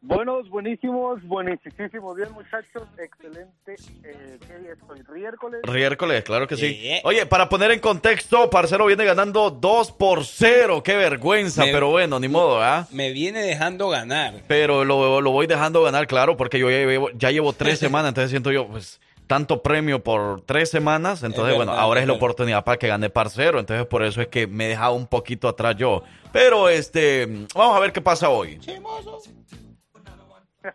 [0.00, 2.84] Buenos, buenísimos, buenísimos días, muchachos.
[2.96, 3.74] Excelente.
[4.04, 5.02] Eh, ¿Qué día estoy?
[5.02, 5.60] ¿Riércoles?
[5.64, 6.92] Riércoles, claro que sí.
[7.02, 10.84] Oye, para poner en contexto, Parcero viene ganando 2 por 0.
[10.84, 12.86] Qué vergüenza, Me- pero bueno, ni modo, ¿ah?
[12.92, 14.34] Me viene dejando ganar.
[14.46, 18.10] Pero lo, lo voy dejando ganar, claro, porque yo ya llevo, ya llevo tres semanas,
[18.10, 22.08] entonces siento yo, pues, tanto premio por tres semanas, entonces, Es bueno, ahora es es
[22.08, 25.08] la oportunidad para que gane parcero, entonces por eso es que me he dejado un
[25.08, 26.04] poquito atrás yo.
[26.32, 28.60] Pero, este, vamos a ver qué pasa hoy.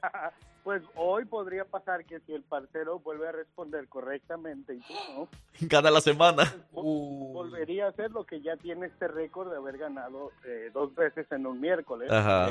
[0.63, 5.27] pues hoy podría pasar que si el parcero vuelve a responder correctamente y tú no,
[5.67, 6.53] Gana la semana.
[6.71, 11.31] volvería a hacer lo que ya tiene este récord de haber ganado eh, dos veces
[11.31, 12.11] en un miércoles.
[12.11, 12.49] Ajá.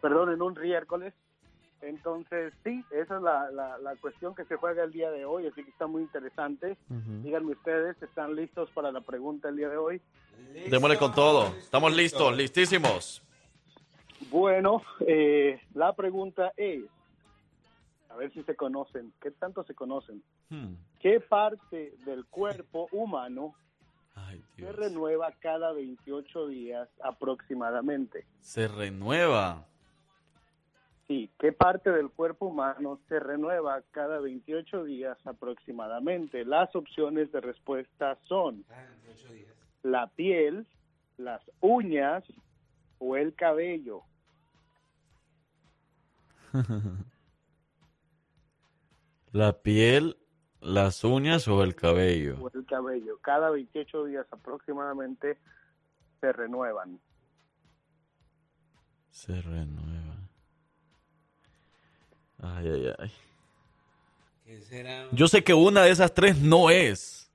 [0.00, 1.14] Perdón, en un miércoles.
[1.82, 5.46] Entonces, sí, esa es la, la, la cuestión que se juega el día de hoy,
[5.46, 6.76] así que está muy interesante.
[7.22, 10.00] Díganme ustedes, ¿están listos para la pregunta el día de hoy?
[10.70, 11.54] Démosle con todo.
[11.58, 13.22] Estamos listos, listísimos.
[14.30, 16.84] Bueno, eh, la pregunta es,
[18.10, 20.22] a ver si se conocen, ¿qué tanto se conocen?
[20.48, 20.74] Hmm.
[21.00, 23.54] ¿Qué parte del cuerpo humano
[24.56, 28.24] se renueva cada 28 días aproximadamente?
[28.40, 29.66] Se renueva.
[31.06, 36.44] Sí, ¿qué parte del cuerpo humano se renueva cada 28 días aproximadamente?
[36.44, 38.64] Las opciones de respuesta son
[39.84, 40.66] la piel,
[41.16, 42.24] las uñas
[42.98, 44.02] o el cabello.
[49.32, 50.16] La piel,
[50.60, 52.38] las uñas o el cabello.
[52.40, 53.18] o el cabello.
[53.20, 55.36] Cada 28 días aproximadamente
[56.20, 56.98] se renuevan.
[59.10, 60.16] Se renueva.
[62.38, 63.12] Ay, ay, ay.
[64.44, 65.08] ¿Qué será?
[65.12, 67.30] Yo sé que una de esas tres no es.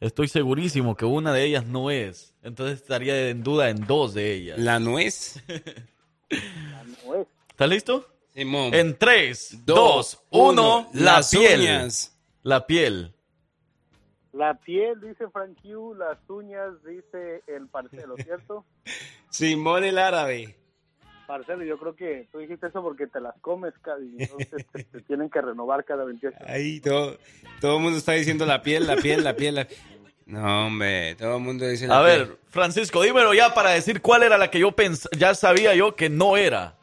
[0.00, 2.34] Estoy segurísimo que una de ellas no es.
[2.42, 4.58] Entonces estaría en duda en dos de ellas.
[4.58, 5.42] ¿La nuez?
[7.54, 8.04] ¿Estás listo?
[8.34, 8.74] Simón.
[8.74, 11.60] En 3, Dos, 2, 1, uno, la las piel.
[11.60, 12.18] uñas.
[12.42, 13.14] La piel.
[14.32, 18.64] La piel, dice Frank Q, las uñas, dice el parcelo, ¿cierto?
[19.30, 20.56] Simón el árabe.
[21.28, 24.82] Parcelo, yo creo que tú dijiste eso porque te las comes, cada- y entonces te,
[24.84, 26.50] te tienen que renovar cada 28 días.
[26.50, 27.16] Ahí todo,
[27.60, 29.54] todo el mundo está diciendo la piel, la piel, la piel.
[29.54, 29.68] la-
[30.26, 32.18] No, hombre, todo el mundo dice la A piel.
[32.26, 35.94] ver, Francisco, dímelo ya para decir cuál era la que yo pens ya sabía yo
[35.94, 36.76] que no era.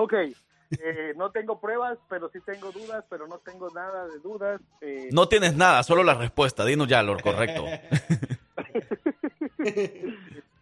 [0.00, 4.60] Ok, eh, no tengo pruebas, pero sí tengo dudas, pero no tengo nada de dudas.
[4.80, 6.64] eh, No tienes nada, solo la respuesta.
[6.64, 7.64] Dinos ya lo correcto.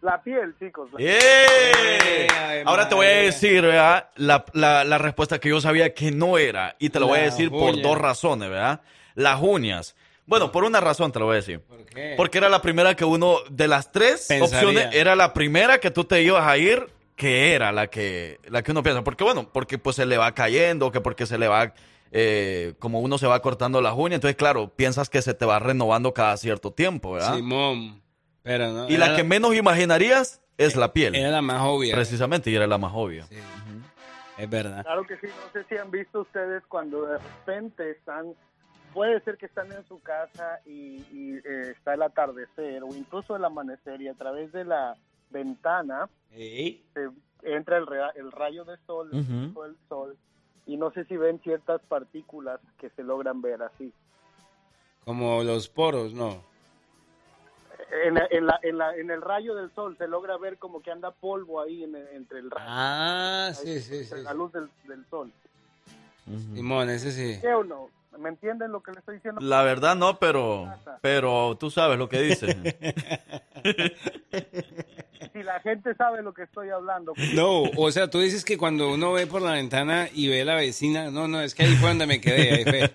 [0.01, 0.89] La piel, chicos.
[0.93, 2.27] la- ¡Eh!
[2.65, 4.09] Ahora te voy a decir, ¿verdad?
[4.15, 6.75] La, la- la respuesta que yo sabía que no era.
[6.79, 8.81] Y te lo voy a decir por dos razones, ¿verdad?
[9.15, 9.95] Las uñas.
[10.25, 11.61] Bueno, por una razón te lo voy a decir.
[11.93, 12.13] qué?
[12.15, 14.45] Porque era la primera que uno, de las tres Pensaría.
[14.67, 16.87] opciones, era la primera que tú te ibas a ir,
[17.17, 19.03] que era la que, la que uno piensa.
[19.03, 21.73] Porque bueno, porque pues se le va cayendo, que porque se le va,
[22.11, 24.17] eh, como uno se va cortando las uñas.
[24.17, 27.35] Entonces, claro, piensas que se te va renovando cada cierto tiempo, ¿verdad?
[27.35, 28.01] Simón.
[28.43, 28.87] Pero no.
[28.87, 31.15] Y la que menos imaginarías es la piel.
[31.15, 31.95] Era la más obvia.
[31.95, 33.27] Precisamente, y era la más obvia.
[34.37, 34.83] Es verdad.
[34.83, 38.35] Claro que sí, no sé si han visto ustedes cuando de repente están,
[38.93, 43.35] puede ser que están en su casa y, y, eh, está el atardecer o incluso
[43.35, 44.95] el amanecer y a través de la
[45.29, 46.09] ventana
[46.93, 47.09] se
[47.43, 47.85] entra el,
[48.15, 49.47] el rayo de sol, el Ujú.
[49.49, 50.17] pico del sol
[50.65, 53.93] y no sé si ven ciertas partículas que se logran ver así.
[55.05, 56.43] Como los poros, no.
[58.03, 60.91] En, en la- en la- en el rayo del sol se logra ver como que
[60.91, 62.65] anda polvo ahí en el- entre el rayo.
[62.67, 64.03] Ah, ahí, sí, sí, sí.
[64.03, 65.31] entre La luz del, del sol.
[66.53, 67.35] Simón, ese sí.
[67.35, 67.89] ¿Sí o no?
[68.17, 69.41] ¿Me entienden lo que le estoy diciendo?
[69.41, 70.67] La verdad no, pero,
[71.01, 72.57] pero tú sabes lo que dice.
[75.33, 77.13] Si la gente sabe lo que estoy hablando.
[77.35, 80.45] No, o sea, tú dices que cuando uno ve por la ventana y ve a
[80.45, 82.91] la vecina, no, no, es que ahí fue donde me quedé, ahí fue.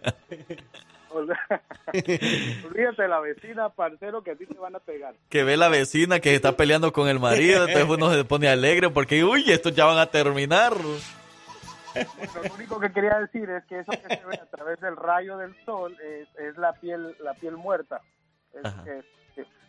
[2.66, 5.14] Olvídate la vecina, parcero, que a ti te van a pegar.
[5.28, 8.90] que ve la vecina que está peleando con el marido, entonces uno se pone alegre
[8.90, 10.72] porque, uy, estos ya van a terminar.
[11.94, 15.36] Lo único que quería decir es que eso que se ve a través del rayo
[15.38, 18.00] del sol es, es la piel la piel muerta.
[18.54, 19.04] Es,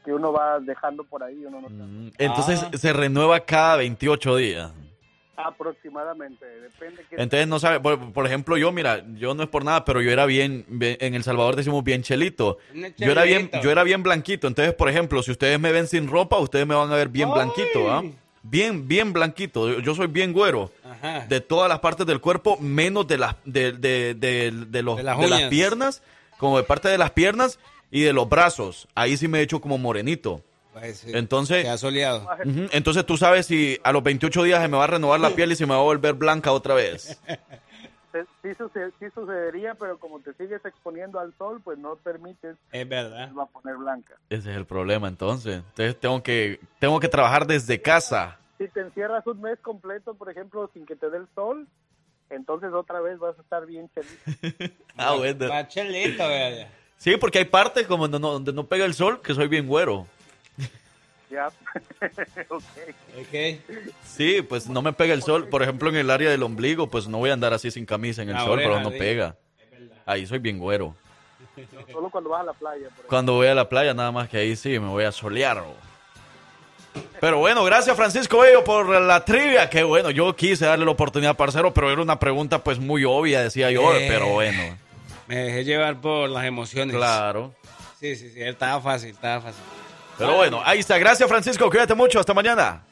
[0.03, 2.69] que uno va dejando por ahí, uno no Entonces Ah.
[2.77, 4.71] se renueva cada 28 días.
[5.35, 9.63] aproximadamente, depende que Entonces no sabe, por, por ejemplo, yo, mira, yo no es por
[9.65, 12.57] nada, pero yo era bien, bien- en El Salvador decimos bien chelito.
[12.97, 13.61] Yo era bien, chelito.
[13.61, 14.47] yo era bien blanquito.
[14.47, 17.31] Entonces, por ejemplo, si ustedes me ven sin ropa, ustedes me van a ver bien
[17.31, 18.03] blanquito, ¿ah?
[18.43, 19.79] Bien, bien blanquito.
[19.79, 20.71] Yo, soy bien güero.
[20.83, 21.25] Ajá.
[21.27, 25.03] De todas las partes del cuerpo, menos de las, de, de, de- de los, De
[25.03, 26.01] las las piernas,
[26.37, 27.57] como de parte de las piernas
[27.89, 28.87] y de los brazos.
[28.95, 30.41] Ahí sí me he hecho como morenito.
[30.93, 32.27] Sí, Entonces, soleado.
[32.71, 35.51] Entonces tú sabes si a los 28 días se me va a renovar la piel
[35.51, 37.19] y se me va a volver blanca otra vez.
[38.41, 38.49] sí,
[38.99, 43.29] sí sucedería, pero como te sigues exponiendo al sol, pues no permites Es verdad.
[43.29, 44.15] que va a poner blanca.
[44.29, 45.55] Ese es el problema entonces.
[45.57, 48.37] Entonces tengo que, tengo que trabajar desde casa.
[48.57, 51.67] Si te encierras un mes completo, por ejemplo, sin que te dé el sol,
[52.29, 54.73] entonces otra vez vas a estar bien feliz.
[54.95, 55.49] Ah, bueno.
[55.49, 56.23] Va chelito.
[56.97, 59.67] Sí, porque hay partes como donde no, donde no pega el sol que soy bien
[59.67, 60.05] güero.
[64.05, 65.47] Sí, pues no me pega el sol.
[65.47, 68.21] Por ejemplo, en el área del ombligo, pues no voy a andar así sin camisa
[68.21, 68.97] en el La sol, pero no sí.
[68.97, 69.35] pega.
[70.05, 70.95] Ahí soy bien güero.
[71.91, 72.87] Solo cuando vas a la playa.
[72.95, 75.63] por Cuando voy a la playa, nada más que ahí sí me voy a solear.
[77.19, 79.69] Pero bueno, gracias Francisco Bello por la trivia.
[79.69, 83.41] Qué bueno, yo quise darle la oportunidad, parcero, pero era una pregunta pues muy obvia,
[83.41, 84.05] decía yo, Eh.
[84.09, 84.77] pero bueno.
[85.27, 86.95] Me dejé llevar por las emociones.
[86.95, 87.53] Claro.
[87.99, 89.63] Sí, sí, sí, estaba fácil, estaba fácil.
[90.17, 90.97] Pero bueno, ahí está.
[90.97, 92.83] Gracias Francisco, cuídate mucho, hasta mañana.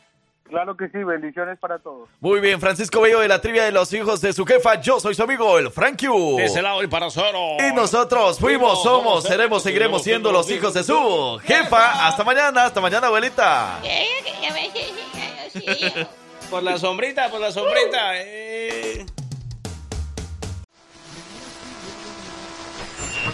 [0.49, 2.09] Claro que sí, bendiciones para todos.
[2.19, 4.81] Muy bien, Francisco Bello de la trivia de los hijos de su jefa.
[4.81, 6.35] Yo soy su amigo, el Frank Yu.
[6.35, 7.55] De ese lado y para cero.
[7.59, 12.05] Y nosotros fuimos, somos, seremos, seguiremos siendo los hijos de su jefa.
[12.05, 13.79] Hasta mañana, hasta mañana, abuelita.
[16.49, 18.11] Por la sombrita, por la sombrita.
[18.15, 19.05] eh.